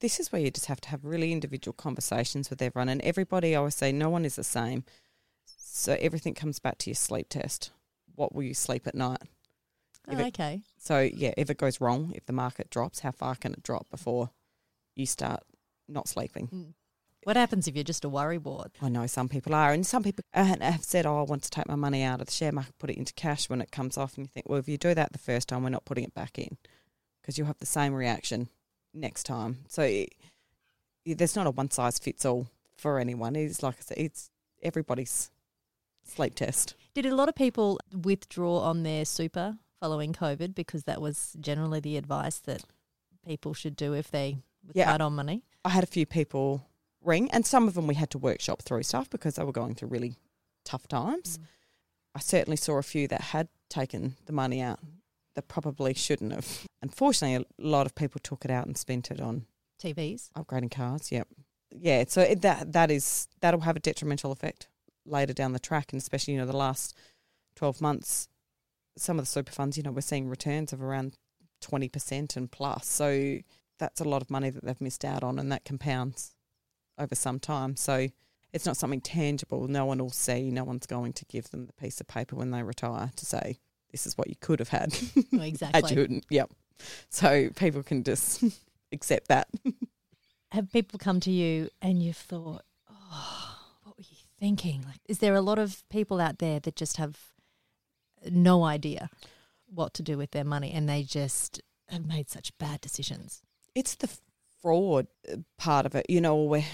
this 0.01 0.21
is 0.21 0.31
where 0.31 0.43
you 0.43 0.51
just 0.51 0.67
have 0.67 0.81
to 0.83 0.91
have 0.91 1.03
really 1.07 1.33
individual 1.33 1.73
conversations 1.73 2.51
with 2.51 2.61
everyone. 2.61 2.91
And 2.91 3.01
everybody, 3.01 3.55
I 3.55 3.59
always 3.59 3.75
say, 3.75 3.93
no 3.93 4.11
one 4.11 4.27
is 4.27 4.37
the 4.37 4.45
same. 4.45 4.85
So 5.57 5.97
everything 5.99 6.35
comes 6.35 6.59
back 6.59 6.77
to 6.79 6.91
your 6.91 6.95
sleep 6.97 7.29
test. 7.31 7.71
What 8.15 8.35
will 8.35 8.43
you 8.43 8.53
sleep 8.53 8.87
at 8.87 8.95
night? 8.95 9.23
Oh, 10.07 10.19
it- 10.19 10.27
okay. 10.27 10.61
So, 10.79 11.01
yeah, 11.01 11.33
if 11.39 11.49
it 11.49 11.57
goes 11.57 11.81
wrong, 11.81 12.13
if 12.15 12.27
the 12.27 12.35
market 12.35 12.69
drops, 12.69 13.01
how 13.01 13.11
far 13.11 13.37
can 13.37 13.55
it 13.55 13.63
drop 13.63 13.89
before 13.91 14.29
you 14.95 15.07
start 15.07 15.43
not 15.89 16.09
sleeping? 16.09 16.49
Mm. 16.49 16.75
What 17.27 17.35
happens 17.37 17.67
if 17.67 17.75
you're 17.75 17.83
just 17.83 18.05
a 18.05 18.09
worry 18.09 18.39
worrywart? 18.39 18.71
I 18.81 18.89
know 18.89 19.05
some 19.09 19.29
people 19.29 19.53
are, 19.53 19.73
and 19.73 19.85
some 19.85 20.05
people 20.05 20.23
have 20.33 20.85
said, 20.85 21.07
"Oh, 21.07 21.19
I 21.19 21.23
want 21.23 21.43
to 21.43 21.51
take 21.51 21.67
my 21.67 21.75
money 21.75 22.05
out 22.05 22.21
of 22.21 22.29
the 22.29 22.33
share 22.33 22.53
market, 22.53 22.79
put 22.79 22.89
it 22.89 22.97
into 22.97 23.13
cash 23.15 23.51
when 23.51 23.61
it 23.61 23.73
comes 23.73 23.99
off." 23.99 24.17
And 24.17 24.27
you 24.27 24.29
think, 24.29 24.49
well, 24.49 24.61
if 24.61 24.69
you 24.69 24.79
do 24.79 24.95
that 24.95 25.13
the 25.13 25.19
first 25.19 25.49
time, 25.49 25.65
we're 25.65 25.71
not 25.71 25.85
putting 25.85 26.05
it 26.05 26.15
back 26.15 26.39
in 26.39 26.57
because 27.21 27.37
you'll 27.37 27.49
have 27.49 27.59
the 27.59 27.67
same 27.67 27.95
reaction 27.95 28.49
next 28.95 29.25
time. 29.25 29.65
So 29.67 29.83
it, 29.83 30.11
it, 31.05 31.19
there's 31.19 31.35
not 31.35 31.49
a 31.49 31.51
one 31.51 31.69
size 31.69 31.99
fits 31.99 32.25
all 32.25 32.47
for 32.77 33.01
anyone. 33.01 33.35
It's 33.35 33.61
like 33.61 33.75
I 33.79 33.83
said, 33.83 33.99
it's 33.99 34.31
everybody's 34.63 35.33
sleep 36.05 36.37
test. 36.37 36.77
Did 36.95 37.07
a 37.07 37.15
lot 37.17 37.29
of 37.29 37.35
people 37.35 37.81
withdraw 38.05 38.61
on 38.61 38.85
their 38.85 39.05
super 39.05 39.59
following 39.81 40.13
COVID 40.13 40.55
because 40.55 40.85
that 40.85 41.01
was 41.01 41.37
generally 41.41 41.81
the 41.81 41.97
advice 41.97 42.39
that 42.39 42.63
people 43.27 43.53
should 43.53 43.75
do 43.75 43.95
if 43.95 44.13
they 44.13 44.39
were 44.65 44.75
Yeah. 44.77 44.93
tight 44.93 45.01
on 45.01 45.17
money? 45.17 45.43
I 45.65 45.71
had 45.71 45.83
a 45.83 45.89
few 45.89 46.07
people 46.07 46.69
ring, 47.07 47.31
and 47.31 47.47
some 47.47 47.69
of 47.69 47.75
them 47.75 47.87
we 47.87 47.95
had 47.95 48.11
to 48.11 48.19
workshop 48.19 48.63
through 48.63 48.83
stuff 48.83 49.09
because 49.11 49.37
they 49.37 49.45
were 49.45 49.53
going 49.53 49.75
through 49.75 49.89
really 49.89 50.17
tough 50.65 50.87
times. 50.89 51.39
Mm. 51.39 51.43
I 52.17 52.21
certainly 52.21 52.57
saw 52.57 52.79
a 52.79 52.83
few 52.83 53.09
that 53.09 53.21
had 53.21 53.49
taken 53.69 54.17
the 54.27 54.33
money 54.33 54.61
out 54.61 54.81
that 55.35 55.49
probably 55.49 55.95
shouldn't 55.95 56.33
have. 56.33 56.67
Unfortunately, 56.83 57.47
a 57.59 57.69
lot 57.69 57.87
of 57.87 57.95
people 57.95 58.21
took 58.23 58.45
it 58.45 58.51
out 58.51 58.67
and 58.67 58.77
spent 58.77 59.11
it 59.11 59.21
on 59.21 59.47
TVs. 59.83 60.31
upgrading 60.33 60.71
cars. 60.71 61.13
Yep. 61.13 61.29
Yeah. 61.71 62.05
So 62.09 62.23
it, 62.23 62.43
that 62.43 62.73
that 62.73 62.91
is 62.91 63.29
that'll 63.41 63.61
have 63.61 63.77
a 63.77 63.81
detrimental 63.81 64.33
effect 64.33 64.69
later 65.05 65.33
down 65.33 65.53
the 65.53 65.59
track, 65.59 65.93
and 65.93 66.01
especially 66.01 66.35
you 66.35 66.41
know 66.41 66.47
the 66.47 66.57
last 66.57 66.97
twelve 67.55 67.81
months, 67.81 68.29
some 68.97 69.19
of 69.19 69.25
the 69.25 69.31
super 69.31 69.53
funds, 69.53 69.77
you 69.77 69.83
know, 69.83 69.93
we're 69.93 70.01
seeing 70.01 70.29
returns 70.29 70.73
of 70.73 70.83
around 70.83 71.17
twenty 71.61 71.89
percent 71.89 72.37
and 72.37 72.51
plus. 72.51 72.87
So 72.87 73.39
that's 73.79 74.01
a 74.01 74.05
lot 74.05 74.23
of 74.23 74.31
money 74.31 74.51
that 74.51 74.65
they've 74.65 74.81
missed 74.81 75.05
out 75.05 75.23
on, 75.23 75.39
and 75.39 75.53
that 75.53 75.65
compounds 75.65 76.36
over 76.99 77.15
some 77.15 77.39
time. 77.39 77.77
So 77.77 78.09
it's 78.53 78.67
not 78.67 78.77
something 78.77 79.01
tangible. 79.01 79.69
No 79.69 79.85
one 79.85 79.99
will 79.99 80.11
see. 80.11 80.51
No 80.51 80.65
one's 80.65 80.87
going 80.87 81.13
to 81.15 81.25
give 81.27 81.51
them 81.51 81.67
the 81.67 81.73
piece 81.73 82.01
of 82.01 82.07
paper 82.07 82.37
when 82.37 82.51
they 82.51 82.63
retire 82.63 83.11
to 83.17 83.27
say 83.27 83.59
this 83.91 84.07
is 84.07 84.17
what 84.17 84.29
you 84.29 84.37
could 84.41 84.59
have 84.59 84.69
had 84.69 84.93
had 85.33 85.43
exactly. 85.43 85.95
you. 85.95 86.21
Yep. 86.31 86.51
So 87.09 87.51
people 87.57 87.83
can 87.83 88.03
just 88.03 88.45
accept 88.93 89.29
that. 89.29 89.49
Have 90.53 90.71
people 90.73 90.99
come 90.99 91.19
to 91.21 91.31
you 91.31 91.71
and 91.83 92.03
you've 92.03 92.17
thought, 92.17 92.63
oh, 92.89 93.59
what 93.83 93.97
were 93.97 94.05
you 94.09 94.17
thinking? 94.39 94.83
Like, 94.83 95.01
is 95.09 95.19
there 95.19 95.35
a 95.35 95.41
lot 95.41 95.59
of 95.59 95.83
people 95.89 96.21
out 96.21 96.39
there 96.39 96.61
that 96.61 96.77
just 96.77 96.99
have 96.99 97.19
no 98.31 98.63
idea 98.63 99.11
what 99.67 99.93
to 99.95 100.03
do 100.03 100.17
with 100.17 100.31
their 100.31 100.45
money 100.45 100.71
and 100.73 100.89
they 100.89 101.03
just 101.03 101.61
have 101.89 102.07
made 102.07 102.31
such 102.31 102.57
bad 102.59 102.81
decisions? 102.81 103.43
it's 103.77 103.95
the 103.97 104.09
fraud 104.67 105.07
uh, 105.33 105.37
part 105.59 105.87
of 105.87 105.95
it. 105.95 106.07
You 106.09 106.21
know, 106.21 106.37
where 106.37 106.65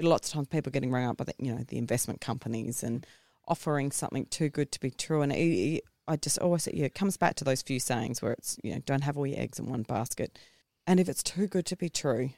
lots 0.00 0.28
of 0.28 0.34
times 0.34 0.48
people 0.48 0.70
are 0.70 0.72
getting 0.72 0.90
rung 0.92 1.04
up 1.04 1.16
by 1.16 1.24
the, 1.24 1.34
you 1.38 1.52
know 1.52 1.64
the 1.66 1.78
investment 1.78 2.20
companies 2.20 2.82
and 2.82 3.06
offering 3.48 3.90
something 3.90 4.26
too 4.26 4.48
good 4.48 4.70
to 4.72 4.80
be 4.80 4.90
true. 4.90 5.22
And 5.22 5.32
it, 5.32 5.82
I 6.06 6.16
just 6.16 6.38
always 6.38 6.64
say, 6.64 6.72
yeah, 6.74 6.84
it 6.86 6.94
comes 6.94 7.16
back 7.16 7.34
to 7.36 7.44
those 7.44 7.62
few 7.62 7.80
sayings 7.80 8.22
where 8.22 8.32
it's 8.32 8.58
you 8.62 8.72
know 8.74 8.80
don't 8.86 9.02
have 9.02 9.16
all 9.16 9.26
your 9.26 9.40
eggs 9.40 9.58
in 9.58 9.66
one 9.66 9.82
basket. 9.82 10.38
And 10.86 11.00
if 11.00 11.08
it's 11.08 11.22
too 11.22 11.46
good 11.46 11.66
to 11.66 11.76
be 11.76 11.88
true, 11.88 12.30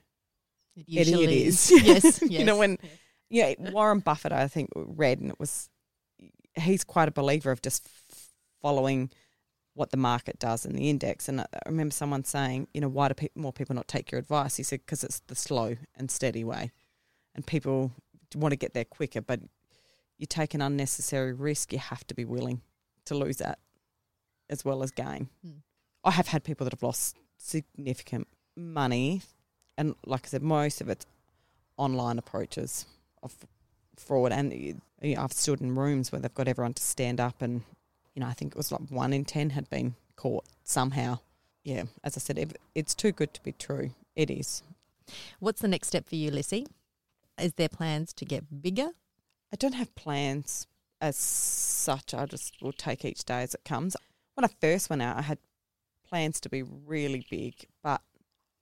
It 0.76 0.86
it, 0.86 0.86
it 0.88 1.06
usually 1.08 1.44
is. 1.44 1.70
yes, 1.70 2.04
yes. 2.22 2.22
you 2.22 2.44
know 2.44 2.56
when 2.56 2.78
yeah 3.28 3.54
Warren 3.58 4.00
Buffett 4.00 4.32
I 4.32 4.48
think 4.48 4.70
read 4.74 5.20
and 5.20 5.30
it 5.30 5.38
was 5.40 5.68
he's 6.54 6.84
quite 6.84 7.08
a 7.08 7.12
believer 7.12 7.50
of 7.50 7.60
just 7.62 7.86
following 8.62 9.10
what 9.74 9.90
the 9.90 9.96
market 9.96 10.38
does 10.38 10.64
in 10.64 10.74
the 10.74 10.88
index. 10.88 11.28
And 11.28 11.40
I 11.40 11.46
remember 11.66 11.92
someone 11.92 12.24
saying, 12.24 12.68
you 12.72 12.80
know, 12.80 12.88
why 12.88 13.08
do 13.08 13.14
pe- 13.14 13.28
more 13.34 13.52
people 13.52 13.74
not 13.74 13.88
take 13.88 14.10
your 14.10 14.20
advice? 14.20 14.56
He 14.56 14.62
said, 14.62 14.80
because 14.80 15.04
it's 15.04 15.20
the 15.26 15.34
slow 15.34 15.76
and 15.96 16.10
steady 16.10 16.44
way. 16.44 16.70
And 17.34 17.44
people 17.44 17.92
want 18.34 18.52
to 18.52 18.56
get 18.56 18.74
there 18.74 18.84
quicker, 18.84 19.20
but 19.20 19.40
you 20.16 20.26
take 20.26 20.54
an 20.54 20.62
unnecessary 20.62 21.32
risk, 21.32 21.72
you 21.72 21.78
have 21.80 22.06
to 22.06 22.14
be 22.14 22.24
willing 22.24 22.60
to 23.04 23.14
lose 23.16 23.38
that 23.38 23.58
as 24.48 24.64
well 24.64 24.82
as 24.82 24.90
gain. 24.90 25.28
Hmm. 25.44 25.58
I 26.04 26.12
have 26.12 26.28
had 26.28 26.44
people 26.44 26.64
that 26.64 26.72
have 26.72 26.82
lost 26.82 27.16
significant 27.37 28.28
money. 28.56 29.22
And 29.76 29.94
like 30.06 30.26
I 30.26 30.28
said, 30.28 30.42
most 30.42 30.80
of 30.80 30.88
it's 30.88 31.06
online 31.76 32.18
approaches 32.18 32.87
of 33.22 33.34
fraud. 33.96 34.32
And 34.32 34.52
you 34.52 34.80
know, 35.02 35.22
I've 35.22 35.32
stood 35.32 35.60
in 35.60 35.74
rooms 35.74 36.12
where 36.12 36.20
they've 36.20 36.34
got 36.34 36.46
everyone 36.46 36.74
to 36.74 36.82
stand 36.82 37.20
up 37.20 37.42
and 37.42 37.62
you 38.14 38.20
know, 38.20 38.27
I 38.27 38.33
think 38.33 38.53
it 38.53 38.57
was 38.57 38.72
like 38.72 38.83
one 38.90 39.12
in 39.12 39.24
10 39.24 39.50
had 39.50 39.68
been 39.68 39.94
caught 40.16 40.44
somehow. 40.62 41.18
Yeah, 41.64 41.85
as 42.03 42.16
I 42.16 42.20
said, 42.20 42.55
it's 42.74 42.94
too 42.94 43.12
good 43.12 43.33
to 43.35 43.42
be 43.42 43.53
true. 43.53 43.90
It 44.14 44.31
is. 44.31 44.62
What's 45.40 45.61
the 45.61 45.68
next 45.68 45.88
step 45.88 46.09
for 46.09 46.14
you, 46.14 46.31
Lissy? 46.31 46.66
Is 47.40 47.55
there 47.55 47.68
plans 47.68 48.12
to 48.14 48.24
get 48.24 48.62
bigger? 48.62 48.90
I 49.53 49.57
don't 49.57 49.74
have 49.74 49.94
plans 49.94 50.66
as 51.00 51.16
such. 51.16 52.14
I 52.14 52.27
just 52.27 52.61
will 52.62 52.72
take 52.72 53.05
each 53.05 53.24
day 53.24 53.42
as 53.42 53.55
it 53.55 53.64
comes. 53.64 53.96
When 54.35 54.44
I 54.44 54.48
first 54.61 54.90
went 54.90 55.03
out, 55.03 55.16
I 55.16 55.22
had 55.22 55.38
plans 56.09 56.40
to 56.40 56.48
be 56.48 56.62
really 56.62 57.27
big, 57.31 57.55
but 57.83 58.00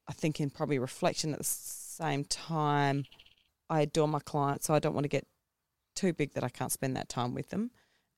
I 0.08 0.12
think 0.12 0.40
in 0.40 0.50
probably 0.50 0.78
reflection 0.78 1.32
at 1.32 1.38
the 1.38 1.44
same 1.44 2.24
time, 2.24 3.04
I 3.68 3.82
adore 3.82 4.08
my 4.08 4.20
clients, 4.20 4.66
so 4.66 4.74
I 4.74 4.78
don't 4.78 4.94
want 4.94 5.04
to 5.04 5.08
get 5.08 5.26
too 5.94 6.12
big 6.12 6.34
that 6.34 6.44
I 6.44 6.48
can't 6.48 6.72
spend 6.72 6.96
that 6.96 7.08
time 7.08 7.34
with 7.34 7.50
them. 7.50 7.70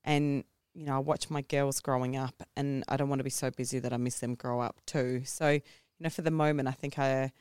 And 0.05 0.44
you 0.74 0.84
know, 0.84 0.96
I 0.96 0.98
watch 0.98 1.30
my 1.30 1.42
girls 1.42 1.80
growing 1.80 2.16
up, 2.16 2.42
and 2.56 2.84
I 2.88 2.96
don't 2.96 3.08
want 3.08 3.20
to 3.20 3.24
be 3.24 3.30
so 3.30 3.50
busy 3.50 3.78
that 3.78 3.92
I 3.92 3.96
miss 3.96 4.18
them 4.18 4.34
grow 4.34 4.60
up 4.60 4.80
too. 4.87 5.22
So, 5.24 5.50
you 5.50 5.60
know, 6.00 6.10
for 6.10 6.22
the 6.22 6.30
moment, 6.30 6.68
I 6.68 6.72
think 6.72 6.98
I, 6.98 7.32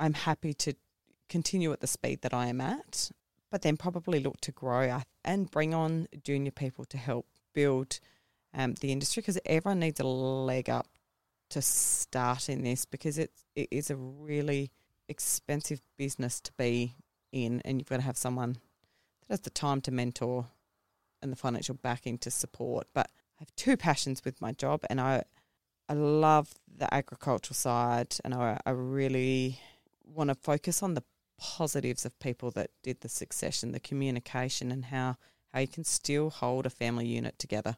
I'm 0.00 0.14
happy 0.14 0.52
to 0.54 0.74
continue 1.28 1.72
at 1.72 1.80
the 1.80 1.86
speed 1.86 2.22
that 2.22 2.34
I 2.34 2.46
am 2.46 2.60
at, 2.60 3.10
but 3.50 3.62
then 3.62 3.76
probably 3.76 4.20
look 4.20 4.40
to 4.42 4.52
grow 4.52 5.00
and 5.24 5.50
bring 5.50 5.72
on 5.72 6.08
junior 6.22 6.50
people 6.50 6.84
to 6.86 6.98
help 6.98 7.26
build 7.54 8.00
um, 8.54 8.74
the 8.80 8.92
industry 8.92 9.20
because 9.20 9.38
everyone 9.46 9.78
needs 9.78 10.00
a 10.00 10.04
leg 10.04 10.68
up 10.68 10.88
to 11.50 11.62
start 11.62 12.48
in 12.48 12.62
this 12.62 12.84
because 12.84 13.18
it's 13.18 13.44
it 13.54 13.68
is 13.70 13.90
a 13.90 13.96
really 13.96 14.70
expensive 15.08 15.80
business 15.98 16.40
to 16.40 16.52
be 16.58 16.96
in, 17.30 17.62
and 17.64 17.78
you've 17.78 17.88
got 17.88 17.96
to 17.96 18.02
have 18.02 18.16
someone 18.16 18.54
that 19.20 19.34
has 19.34 19.40
the 19.40 19.50
time 19.50 19.80
to 19.82 19.90
mentor 19.90 20.46
and 21.22 21.32
the 21.32 21.36
financial 21.36 21.74
backing 21.74 22.18
to 22.18 22.30
support. 22.30 22.86
But 22.92 23.10
I 23.38 23.42
have 23.42 23.54
two 23.56 23.76
passions 23.76 24.24
with 24.24 24.40
my 24.40 24.52
job, 24.52 24.84
and 24.90 25.00
I 25.00 25.24
I 25.88 25.94
love 25.94 26.54
the 26.74 26.92
agricultural 26.92 27.54
side, 27.54 28.16
and 28.24 28.34
I, 28.34 28.58
I 28.64 28.70
really 28.70 29.60
want 30.04 30.28
to 30.28 30.34
focus 30.34 30.82
on 30.82 30.94
the 30.94 31.04
positives 31.38 32.06
of 32.06 32.18
people 32.20 32.50
that 32.52 32.70
did 32.82 33.00
the 33.00 33.08
succession, 33.08 33.72
the 33.72 33.80
communication, 33.80 34.70
and 34.70 34.86
how 34.86 35.16
how 35.52 35.60
you 35.60 35.68
can 35.68 35.84
still 35.84 36.30
hold 36.30 36.66
a 36.66 36.70
family 36.70 37.06
unit 37.06 37.38
together, 37.38 37.76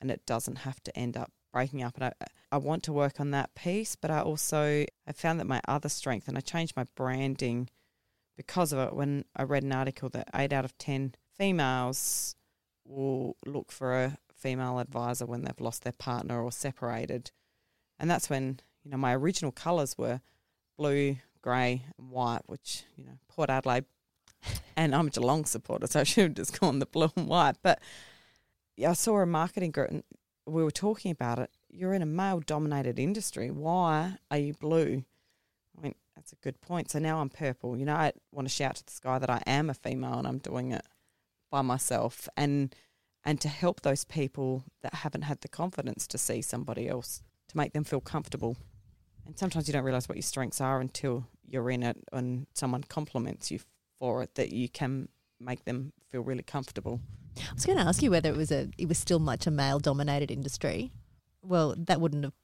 and 0.00 0.10
it 0.10 0.26
doesn't 0.26 0.56
have 0.56 0.82
to 0.82 0.98
end 0.98 1.16
up 1.16 1.32
breaking 1.52 1.82
up. 1.82 1.96
And 1.96 2.04
I 2.04 2.12
I 2.52 2.58
want 2.58 2.82
to 2.84 2.92
work 2.92 3.20
on 3.20 3.30
that 3.30 3.54
piece, 3.54 3.96
but 3.96 4.10
I 4.10 4.20
also 4.20 4.84
I 5.06 5.12
found 5.12 5.40
that 5.40 5.46
my 5.46 5.60
other 5.66 5.88
strength, 5.88 6.28
and 6.28 6.36
I 6.36 6.40
changed 6.40 6.76
my 6.76 6.86
branding 6.96 7.70
because 8.36 8.72
of 8.72 8.78
it. 8.80 8.94
When 8.94 9.24
I 9.36 9.44
read 9.44 9.62
an 9.62 9.72
article 9.72 10.08
that 10.10 10.28
eight 10.34 10.52
out 10.52 10.64
of 10.64 10.76
ten 10.78 11.14
females 11.36 12.36
will 12.86 13.36
look 13.46 13.72
for 13.72 13.94
a 13.94 14.18
female 14.34 14.78
advisor 14.78 15.26
when 15.26 15.42
they've 15.42 15.60
lost 15.60 15.84
their 15.84 15.92
partner 15.92 16.42
or 16.42 16.52
separated. 16.52 17.30
And 17.98 18.10
that's 18.10 18.28
when, 18.28 18.60
you 18.82 18.90
know, 18.90 18.96
my 18.96 19.14
original 19.14 19.52
colours 19.52 19.96
were 19.96 20.20
blue, 20.76 21.16
grey, 21.40 21.84
and 21.98 22.10
white, 22.10 22.42
which, 22.46 22.84
you 22.96 23.04
know, 23.04 23.18
Port 23.28 23.50
Adelaide 23.50 23.84
and 24.76 24.94
I'm 24.94 25.06
a 25.06 25.10
Geelong 25.10 25.44
supporter, 25.44 25.86
so 25.86 26.00
I 26.00 26.04
should 26.04 26.24
have 26.24 26.34
just 26.34 26.60
gone 26.60 26.78
the 26.78 26.86
blue 26.86 27.10
and 27.16 27.28
white. 27.28 27.56
But 27.62 27.80
yeah, 28.76 28.90
I 28.90 28.94
saw 28.94 29.18
a 29.20 29.26
marketing 29.26 29.70
group 29.70 29.90
and 29.90 30.02
we 30.46 30.62
were 30.62 30.70
talking 30.70 31.10
about 31.10 31.38
it. 31.38 31.50
You're 31.70 31.94
in 31.94 32.02
a 32.02 32.06
male 32.06 32.40
dominated 32.40 32.98
industry. 32.98 33.50
Why 33.50 34.16
are 34.30 34.38
you 34.38 34.54
blue? 34.54 35.04
I 35.76 35.80
mean, 35.80 35.94
that's 36.14 36.32
a 36.32 36.36
good 36.36 36.60
point. 36.60 36.90
So 36.90 36.98
now 36.98 37.20
I'm 37.20 37.30
purple. 37.30 37.76
You 37.76 37.86
know, 37.86 37.94
I 37.94 38.12
want 38.30 38.46
to 38.46 38.54
shout 38.54 38.76
to 38.76 38.84
the 38.84 38.92
sky 38.92 39.18
that 39.18 39.30
I 39.30 39.42
am 39.46 39.70
a 39.70 39.74
female 39.74 40.18
and 40.18 40.28
I'm 40.28 40.38
doing 40.38 40.72
it 40.72 40.84
by 41.54 41.62
myself 41.62 42.28
and 42.36 42.74
and 43.24 43.40
to 43.40 43.48
help 43.48 43.82
those 43.82 44.04
people 44.04 44.64
that 44.82 44.92
haven't 44.92 45.22
had 45.22 45.40
the 45.40 45.48
confidence 45.48 46.04
to 46.08 46.18
see 46.18 46.42
somebody 46.42 46.88
else 46.88 47.22
to 47.48 47.56
make 47.56 47.72
them 47.72 47.84
feel 47.84 48.00
comfortable. 48.00 48.56
And 49.24 49.38
sometimes 49.38 49.68
you 49.68 49.72
don't 49.72 49.84
realize 49.84 50.08
what 50.08 50.16
your 50.16 50.22
strengths 50.32 50.60
are 50.60 50.80
until 50.80 51.28
you're 51.48 51.70
in 51.70 51.84
it 51.84 51.96
and 52.12 52.48
someone 52.54 52.82
compliments 52.82 53.52
you 53.52 53.60
for 54.00 54.24
it 54.24 54.34
that 54.34 54.52
you 54.52 54.68
can 54.68 55.08
make 55.38 55.64
them 55.64 55.92
feel 56.10 56.22
really 56.22 56.42
comfortable. 56.42 57.00
I 57.38 57.54
was 57.54 57.64
going 57.64 57.78
to 57.78 57.84
ask 57.84 58.02
you 58.02 58.10
whether 58.10 58.30
it 58.30 58.36
was 58.36 58.50
a 58.50 58.68
it 58.76 58.88
was 58.88 58.98
still 58.98 59.20
much 59.20 59.46
a 59.46 59.52
male 59.52 59.78
dominated 59.78 60.32
industry. 60.32 60.90
Well, 61.40 61.76
that 61.78 62.00
wouldn't 62.00 62.24
have 62.24 62.34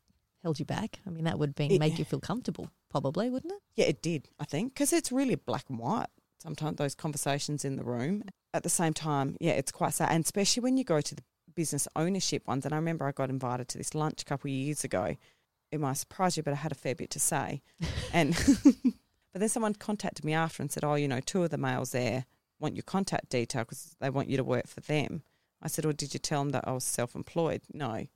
held 0.44 0.60
you 0.60 0.64
back. 0.64 1.00
I 1.04 1.10
mean, 1.10 1.24
that 1.24 1.38
would 1.40 1.56
be 1.56 1.78
make 1.80 1.98
you 1.98 2.04
feel 2.04 2.20
comfortable, 2.20 2.70
probably, 2.88 3.28
wouldn't 3.28 3.52
it? 3.52 3.60
Yeah, 3.74 3.86
it 3.86 4.02
did, 4.02 4.28
I 4.38 4.44
think, 4.44 4.74
because 4.74 4.92
it's 4.92 5.10
really 5.10 5.34
black 5.34 5.64
and 5.68 5.80
white. 5.80 6.10
Sometimes 6.42 6.76
those 6.76 6.94
conversations 6.94 7.64
in 7.64 7.76
the 7.76 7.84
room. 7.84 8.24
At 8.54 8.62
the 8.62 8.70
same 8.70 8.94
time, 8.94 9.36
yeah, 9.40 9.52
it's 9.52 9.72
quite 9.72 9.94
sad. 9.94 10.10
And 10.10 10.24
especially 10.24 10.62
when 10.62 10.76
you 10.76 10.84
go 10.84 11.00
to 11.00 11.14
the 11.14 11.22
business 11.54 11.86
ownership 11.96 12.46
ones. 12.46 12.64
And 12.64 12.72
I 12.72 12.78
remember 12.78 13.06
I 13.06 13.12
got 13.12 13.30
invited 13.30 13.68
to 13.68 13.78
this 13.78 13.94
lunch 13.94 14.22
a 14.22 14.24
couple 14.24 14.48
of 14.48 14.54
years 14.54 14.84
ago. 14.84 15.16
It 15.70 15.80
might 15.80 15.94
surprise 15.94 16.36
you, 16.36 16.42
but 16.42 16.52
I 16.52 16.56
had 16.56 16.72
a 16.72 16.76
fair 16.76 16.94
bit 16.94 17.10
to 17.10 17.20
say. 17.20 17.62
and 18.12 18.34
But 19.32 19.40
then 19.40 19.48
someone 19.48 19.74
contacted 19.74 20.24
me 20.24 20.34
after 20.34 20.62
and 20.62 20.70
said, 20.70 20.84
"Oh, 20.84 20.94
you 20.94 21.08
know, 21.08 21.20
two 21.20 21.44
of 21.44 21.50
the 21.50 21.58
males 21.58 21.92
there 21.92 22.26
want 22.58 22.76
your 22.76 22.82
contact 22.82 23.30
detail 23.30 23.62
because 23.62 23.96
they 24.00 24.10
want 24.10 24.28
you 24.28 24.36
to 24.36 24.44
work 24.44 24.66
for 24.66 24.80
them." 24.80 25.22
I 25.62 25.68
said, 25.68 25.84
"Well, 25.84 25.94
did 25.94 26.14
you 26.14 26.20
tell 26.20 26.40
them 26.42 26.50
that 26.50 26.66
I 26.66 26.72
was 26.72 26.84
self-employed?" 26.84 27.62
No, 27.72 27.90
I 27.90 28.08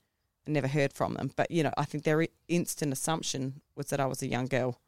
never 0.46 0.68
heard 0.68 0.92
from 0.92 1.14
them. 1.14 1.30
But 1.36 1.50
you 1.50 1.62
know, 1.62 1.72
I 1.76 1.84
think 1.84 2.04
their 2.04 2.26
instant 2.48 2.92
assumption 2.92 3.60
was 3.76 3.86
that 3.86 4.00
I 4.00 4.06
was 4.06 4.22
a 4.22 4.26
young 4.26 4.46
girl 4.46 4.80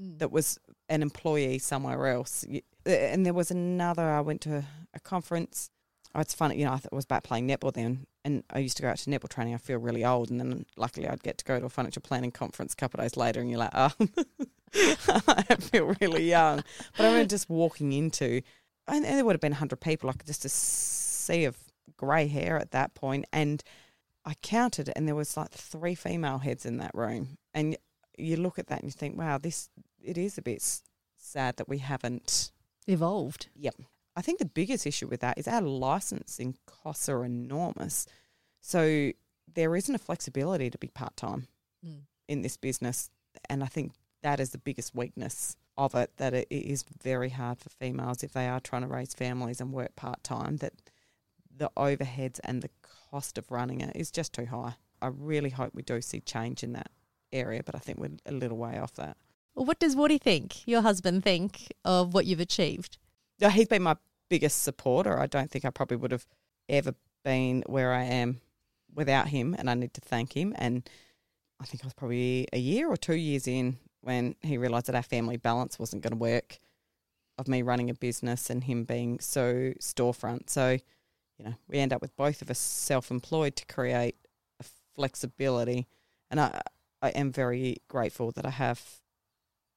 Mm. 0.00 0.18
that 0.18 0.30
was 0.30 0.58
an 0.88 1.02
employee 1.02 1.58
somewhere 1.58 2.06
else. 2.08 2.44
And 2.84 3.24
there 3.24 3.34
was 3.34 3.50
another. 3.50 4.02
I 4.02 4.20
went 4.20 4.42
to 4.42 4.64
a 4.94 5.00
conference. 5.00 5.70
Oh, 6.14 6.20
it's 6.20 6.34
funny, 6.34 6.58
you 6.58 6.64
know. 6.64 6.72
I 6.72 6.76
th- 6.76 6.88
was 6.92 7.06
back 7.06 7.24
playing 7.24 7.48
netball 7.48 7.72
then, 7.72 8.06
and 8.24 8.42
I 8.50 8.58
used 8.60 8.76
to 8.76 8.82
go 8.82 8.88
out 8.88 8.98
to 8.98 9.10
netball 9.10 9.28
training. 9.28 9.54
I 9.54 9.58
feel 9.58 9.78
really 9.78 10.04
old, 10.04 10.30
and 10.30 10.38
then 10.40 10.64
luckily 10.76 11.08
I'd 11.08 11.22
get 11.22 11.38
to 11.38 11.44
go 11.44 11.58
to 11.58 11.66
a 11.66 11.68
financial 11.68 12.02
planning 12.02 12.30
conference 12.30 12.72
a 12.72 12.76
couple 12.76 13.00
of 13.00 13.04
days 13.04 13.16
later, 13.16 13.40
and 13.40 13.50
you're 13.50 13.58
like, 13.58 13.72
oh, 13.74 13.90
I 15.28 15.56
feel 15.56 15.94
really 16.00 16.28
young. 16.28 16.62
But 16.96 17.04
I 17.04 17.08
remember 17.08 17.28
just 17.28 17.48
walking 17.50 17.92
into, 17.92 18.42
and 18.86 19.04
there 19.04 19.24
would 19.24 19.34
have 19.34 19.40
been 19.40 19.52
hundred 19.52 19.80
people, 19.80 20.08
like 20.08 20.24
just 20.24 20.44
a 20.44 20.48
sea 20.48 21.44
of 21.44 21.56
grey 21.96 22.26
hair 22.28 22.58
at 22.58 22.70
that 22.72 22.94
point, 22.94 23.26
and 23.32 23.62
I 24.24 24.34
counted, 24.42 24.90
and 24.96 25.06
there 25.06 25.14
was 25.14 25.36
like 25.36 25.50
three 25.50 25.94
female 25.94 26.38
heads 26.38 26.66
in 26.66 26.78
that 26.78 26.94
room, 26.94 27.38
and 27.54 27.76
you 28.16 28.36
look 28.36 28.58
at 28.58 28.66
that 28.68 28.80
and 28.80 28.88
you 28.88 28.92
think, 28.92 29.16
wow, 29.18 29.38
this 29.38 29.68
it 30.02 30.16
is 30.18 30.38
a 30.38 30.42
bit 30.42 30.56
s- 30.60 30.82
sad 31.16 31.56
that 31.56 31.68
we 31.68 31.78
haven't. 31.78 32.50
Evolved. 32.86 33.48
Yep. 33.56 33.74
I 34.14 34.22
think 34.22 34.38
the 34.38 34.44
biggest 34.46 34.86
issue 34.86 35.08
with 35.08 35.20
that 35.20 35.36
is 35.38 35.48
our 35.48 35.60
licensing 35.60 36.56
costs 36.66 37.08
are 37.08 37.24
enormous, 37.24 38.06
so 38.60 39.10
there 39.52 39.74
isn't 39.76 39.94
a 39.94 39.98
flexibility 39.98 40.70
to 40.70 40.78
be 40.78 40.88
part 40.88 41.16
time 41.16 41.48
Mm. 41.84 42.02
in 42.28 42.42
this 42.42 42.56
business, 42.56 43.10
and 43.50 43.62
I 43.62 43.66
think 43.66 43.92
that 44.22 44.40
is 44.40 44.50
the 44.50 44.58
biggest 44.58 44.94
weakness 44.94 45.56
of 45.76 45.94
it. 45.94 46.16
That 46.16 46.32
it 46.32 46.46
it 46.50 46.64
is 46.64 46.84
very 47.02 47.28
hard 47.30 47.58
for 47.58 47.68
females 47.68 48.22
if 48.22 48.32
they 48.32 48.48
are 48.48 48.60
trying 48.60 48.82
to 48.82 48.88
raise 48.88 49.12
families 49.14 49.60
and 49.60 49.72
work 49.72 49.94
part 49.96 50.22
time. 50.24 50.56
That 50.58 50.72
the 51.54 51.70
overheads 51.76 52.40
and 52.44 52.62
the 52.62 52.70
cost 53.10 53.36
of 53.38 53.50
running 53.50 53.80
it 53.80 53.94
is 53.96 54.10
just 54.10 54.32
too 54.32 54.46
high. 54.46 54.74
I 55.02 55.08
really 55.08 55.50
hope 55.50 55.74
we 55.74 55.82
do 55.82 56.00
see 56.00 56.20
change 56.20 56.62
in 56.62 56.72
that 56.72 56.90
area, 57.32 57.62
but 57.64 57.74
I 57.74 57.78
think 57.78 57.98
we're 57.98 58.10
a 58.26 58.32
little 58.32 58.58
way 58.58 58.78
off 58.78 58.94
that. 58.94 59.16
Well, 59.54 59.66
what 59.66 59.78
does 59.78 59.96
Woody 59.96 60.18
think, 60.18 60.66
your 60.66 60.82
husband 60.82 61.24
think 61.24 61.72
of 61.84 62.12
what 62.12 62.26
you've 62.26 62.40
achieved? 62.40 62.98
No, 63.40 63.48
he's 63.48 63.68
been 63.68 63.82
my 63.82 63.96
biggest 64.28 64.62
supporter. 64.62 65.18
I 65.18 65.26
don't 65.26 65.50
think 65.50 65.64
I 65.64 65.70
probably 65.70 65.96
would 65.96 66.12
have 66.12 66.26
ever 66.68 66.94
been 67.24 67.62
where 67.66 67.92
I 67.92 68.04
am 68.04 68.40
without 68.94 69.28
him, 69.28 69.54
and 69.58 69.70
I 69.70 69.74
need 69.74 69.94
to 69.94 70.00
thank 70.00 70.36
him. 70.36 70.54
And 70.58 70.88
I 71.60 71.64
think 71.64 71.84
I 71.84 71.86
was 71.86 71.94
probably 71.94 72.48
a 72.52 72.58
year 72.58 72.88
or 72.88 72.96
two 72.96 73.14
years 73.16 73.46
in 73.46 73.78
when 74.00 74.36
he 74.42 74.58
realised 74.58 74.86
that 74.86 74.94
our 74.94 75.02
family 75.02 75.36
balance 75.36 75.78
wasn't 75.78 76.02
going 76.02 76.12
to 76.12 76.18
work 76.18 76.58
of 77.38 77.48
me 77.48 77.62
running 77.62 77.90
a 77.90 77.94
business 77.94 78.48
and 78.50 78.64
him 78.64 78.84
being 78.84 79.20
so 79.20 79.72
storefront. 79.80 80.48
So, 80.48 80.78
you 81.38 81.44
know, 81.44 81.54
we 81.68 81.78
end 81.78 81.92
up 81.92 82.00
with 82.00 82.16
both 82.16 82.40
of 82.42 82.50
us 82.50 82.58
self 82.58 83.10
employed 83.10 83.56
to 83.56 83.66
create 83.66 84.16
a 84.60 84.64
flexibility. 84.94 85.86
And 86.30 86.40
I, 86.40 86.60
I 87.02 87.10
am 87.10 87.32
very 87.32 87.76
grateful 87.88 88.32
that 88.32 88.46
I 88.46 88.50
have 88.50 88.82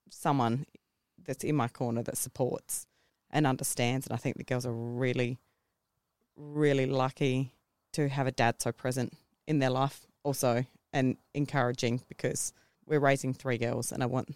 someone 0.09 0.65
that's 1.25 1.43
in 1.43 1.55
my 1.55 1.67
corner 1.67 2.01
that 2.03 2.17
supports 2.17 2.87
and 3.29 3.45
understands. 3.45 4.07
And 4.07 4.13
I 4.13 4.17
think 4.17 4.37
the 4.37 4.43
girls 4.43 4.65
are 4.65 4.73
really, 4.73 5.37
really 6.35 6.85
lucky 6.85 7.53
to 7.93 8.09
have 8.09 8.27
a 8.27 8.31
dad 8.31 8.61
so 8.61 8.71
present 8.71 9.13
in 9.47 9.59
their 9.59 9.69
life 9.69 10.05
also 10.23 10.65
and 10.93 11.17
encouraging 11.33 12.01
because 12.07 12.53
we're 12.85 12.99
raising 12.99 13.33
three 13.33 13.57
girls 13.57 13.91
and 13.91 14.01
I 14.01 14.07
want 14.07 14.35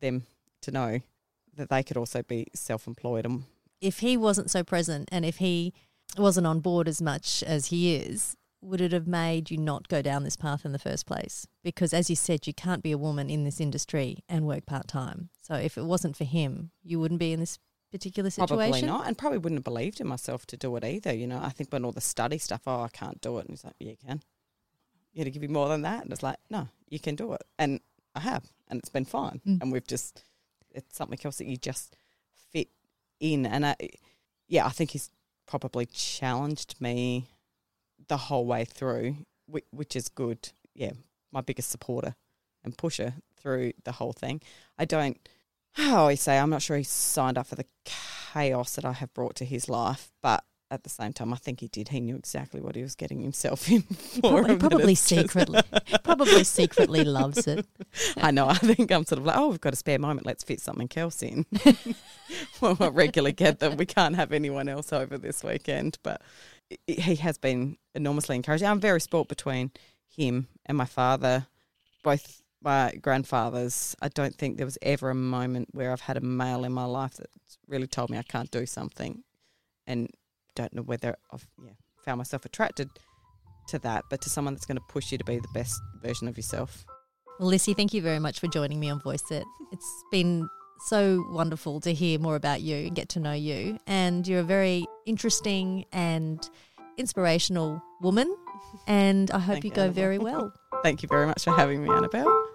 them 0.00 0.24
to 0.62 0.70
know 0.70 1.00
that 1.56 1.70
they 1.70 1.82
could 1.82 1.96
also 1.96 2.22
be 2.22 2.46
self 2.54 2.86
employed 2.86 3.24
and 3.24 3.44
If 3.80 4.00
he 4.00 4.16
wasn't 4.16 4.50
so 4.50 4.62
present 4.62 5.08
and 5.12 5.24
if 5.24 5.36
he 5.36 5.72
wasn't 6.18 6.46
on 6.46 6.60
board 6.60 6.88
as 6.88 7.00
much 7.00 7.42
as 7.42 7.66
he 7.66 7.96
is, 7.96 8.36
would 8.64 8.80
it 8.80 8.92
have 8.92 9.06
made 9.06 9.50
you 9.50 9.58
not 9.58 9.88
go 9.88 10.00
down 10.00 10.24
this 10.24 10.36
path 10.36 10.64
in 10.64 10.72
the 10.72 10.78
first 10.78 11.06
place? 11.06 11.46
Because 11.62 11.92
as 11.92 12.08
you 12.08 12.16
said, 12.16 12.46
you 12.46 12.54
can't 12.54 12.82
be 12.82 12.92
a 12.92 12.98
woman 12.98 13.28
in 13.28 13.44
this 13.44 13.60
industry 13.60 14.24
and 14.28 14.46
work 14.46 14.66
part 14.66 14.88
time. 14.88 15.28
So 15.42 15.54
if 15.54 15.76
it 15.76 15.84
wasn't 15.84 16.16
for 16.16 16.24
him, 16.24 16.70
you 16.82 16.98
wouldn't 16.98 17.20
be 17.20 17.32
in 17.32 17.40
this 17.40 17.58
particular 17.92 18.30
situation. 18.30 18.56
probably 18.56 18.82
not 18.82 19.06
and 19.06 19.16
probably 19.16 19.38
wouldn't 19.38 19.58
have 19.58 19.64
believed 19.64 20.00
in 20.00 20.06
myself 20.06 20.46
to 20.46 20.56
do 20.56 20.74
it 20.76 20.84
either. 20.84 21.14
You 21.14 21.26
know, 21.26 21.40
I 21.42 21.50
think 21.50 21.70
when 21.70 21.84
all 21.84 21.92
the 21.92 22.00
study 22.00 22.38
stuff, 22.38 22.62
oh, 22.66 22.82
I 22.82 22.88
can't 22.88 23.20
do 23.20 23.38
it. 23.38 23.42
And 23.42 23.50
he's 23.50 23.64
like, 23.64 23.74
yeah, 23.78 23.90
you 23.90 23.96
can. 24.04 24.22
You 25.12 25.20
had 25.20 25.26
to 25.26 25.30
give 25.30 25.42
you 25.42 25.48
more 25.48 25.68
than 25.68 25.82
that. 25.82 26.02
And 26.02 26.12
it's 26.12 26.22
like, 26.22 26.38
no, 26.50 26.68
you 26.88 26.98
can 26.98 27.14
do 27.14 27.34
it. 27.34 27.42
And 27.58 27.80
I 28.14 28.20
have. 28.20 28.44
And 28.68 28.78
it's 28.78 28.88
been 28.88 29.04
fine. 29.04 29.40
Mm. 29.46 29.62
And 29.62 29.72
we've 29.72 29.86
just, 29.86 30.24
it's 30.70 30.96
something 30.96 31.18
else 31.24 31.36
that 31.38 31.46
you 31.46 31.56
just 31.56 31.96
fit 32.50 32.68
in. 33.20 33.46
And 33.46 33.66
I, 33.66 33.76
yeah, 34.48 34.66
I 34.66 34.70
think 34.70 34.90
he's 34.90 35.10
probably 35.46 35.86
challenged 35.86 36.80
me 36.80 37.28
the 38.08 38.16
whole 38.16 38.46
way 38.46 38.64
through, 38.64 39.16
which, 39.46 39.64
which 39.70 39.96
is 39.96 40.08
good. 40.08 40.50
Yeah, 40.74 40.92
my 41.32 41.40
biggest 41.40 41.70
supporter 41.70 42.14
and 42.64 42.76
pusher 42.76 43.14
through 43.36 43.72
the 43.84 43.92
whole 43.92 44.12
thing. 44.12 44.40
I 44.78 44.84
don't, 44.84 45.18
I 45.76 45.92
always 45.92 46.20
say 46.20 46.38
I'm 46.38 46.50
not 46.50 46.62
sure 46.62 46.76
he 46.76 46.84
signed 46.84 47.38
up 47.38 47.46
for 47.46 47.56
the 47.56 47.66
chaos 47.84 48.74
that 48.76 48.84
I 48.84 48.92
have 48.92 49.12
brought 49.12 49.36
to 49.36 49.44
his 49.44 49.68
life, 49.68 50.12
but 50.22 50.44
at 50.70 50.82
the 50.82 50.90
same 50.90 51.12
time, 51.12 51.32
I 51.32 51.36
think 51.36 51.60
he 51.60 51.68
did. 51.68 51.88
He 51.88 52.00
knew 52.00 52.16
exactly 52.16 52.60
what 52.60 52.74
he 52.74 52.82
was 52.82 52.94
getting 52.94 53.22
himself 53.22 53.68
in 53.70 53.82
for. 53.82 54.20
probably, 54.42 54.56
probably 54.56 54.94
secretly, 54.94 55.60
probably 56.02 56.44
secretly 56.44 57.04
loves 57.04 57.46
it. 57.46 57.66
I 58.16 58.30
know. 58.30 58.48
I 58.48 58.54
think 58.54 58.90
I'm 58.90 59.04
sort 59.04 59.20
of 59.20 59.26
like, 59.26 59.36
oh, 59.36 59.48
we've 59.48 59.60
got 59.60 59.72
a 59.72 59.76
spare 59.76 59.98
moment. 59.98 60.26
Let's 60.26 60.42
fit 60.42 60.60
something 60.60 60.90
else 60.96 61.22
in. 61.22 61.46
well, 62.60 62.76
I 62.80 62.88
regularly 62.88 63.32
get 63.32 63.60
that 63.60 63.76
we 63.76 63.86
can't 63.86 64.16
have 64.16 64.32
anyone 64.32 64.68
else 64.68 64.92
over 64.92 65.16
this 65.16 65.44
weekend, 65.44 65.98
but 66.02 66.20
he 66.86 67.16
has 67.16 67.38
been 67.38 67.76
enormously 67.94 68.36
encouraging. 68.36 68.68
I'm 68.68 68.80
very 68.80 69.00
sport 69.00 69.28
between 69.28 69.70
him 70.08 70.48
and 70.66 70.76
my 70.76 70.84
father, 70.84 71.46
both 72.02 72.42
my 72.62 72.92
grandfathers. 73.00 73.94
I 74.00 74.08
don't 74.08 74.34
think 74.34 74.56
there 74.56 74.66
was 74.66 74.78
ever 74.82 75.10
a 75.10 75.14
moment 75.14 75.68
where 75.72 75.92
I've 75.92 76.00
had 76.00 76.16
a 76.16 76.22
male 76.22 76.64
in 76.64 76.72
my 76.72 76.84
life 76.84 77.14
that 77.14 77.28
really 77.68 77.86
told 77.86 78.10
me 78.10 78.18
I 78.18 78.22
can't 78.22 78.50
do 78.50 78.66
something, 78.66 79.22
and 79.86 80.08
don't 80.54 80.72
know 80.72 80.82
whether 80.82 81.16
I've 81.30 81.46
yeah 81.64 81.72
found 82.04 82.18
myself 82.18 82.44
attracted 82.44 82.88
to 83.68 83.78
that, 83.80 84.04
but 84.10 84.20
to 84.20 84.28
someone 84.30 84.54
that's 84.54 84.66
going 84.66 84.76
to 84.76 84.84
push 84.88 85.10
you 85.10 85.18
to 85.18 85.24
be 85.24 85.38
the 85.38 85.48
best 85.54 85.80
version 86.02 86.28
of 86.28 86.36
yourself. 86.36 86.84
Well, 87.40 87.48
Lissy, 87.48 87.74
thank 87.74 87.94
you 87.94 88.02
very 88.02 88.18
much 88.18 88.38
for 88.40 88.46
joining 88.46 88.78
me 88.78 88.90
on 88.90 89.00
Voice 89.00 89.30
It. 89.30 89.44
It's 89.72 90.04
been 90.10 90.48
so 90.78 91.24
wonderful 91.30 91.80
to 91.80 91.92
hear 91.92 92.18
more 92.18 92.36
about 92.36 92.60
you 92.60 92.76
and 92.86 92.94
get 92.94 93.08
to 93.10 93.20
know 93.20 93.32
you. 93.32 93.78
And 93.86 94.26
you're 94.26 94.40
a 94.40 94.44
very 94.44 94.84
interesting 95.06 95.84
and 95.92 96.48
inspirational 96.96 97.82
woman. 98.00 98.34
And 98.86 99.30
I 99.30 99.38
hope 99.38 99.54
Thank 99.54 99.64
you 99.64 99.70
go 99.70 99.82
Annabelle. 99.82 99.94
very 99.94 100.18
well. 100.18 100.52
Thank 100.82 101.02
you 101.02 101.08
very 101.08 101.26
much 101.26 101.44
for 101.44 101.52
having 101.52 101.82
me, 101.82 101.90
Annabelle. 101.90 102.53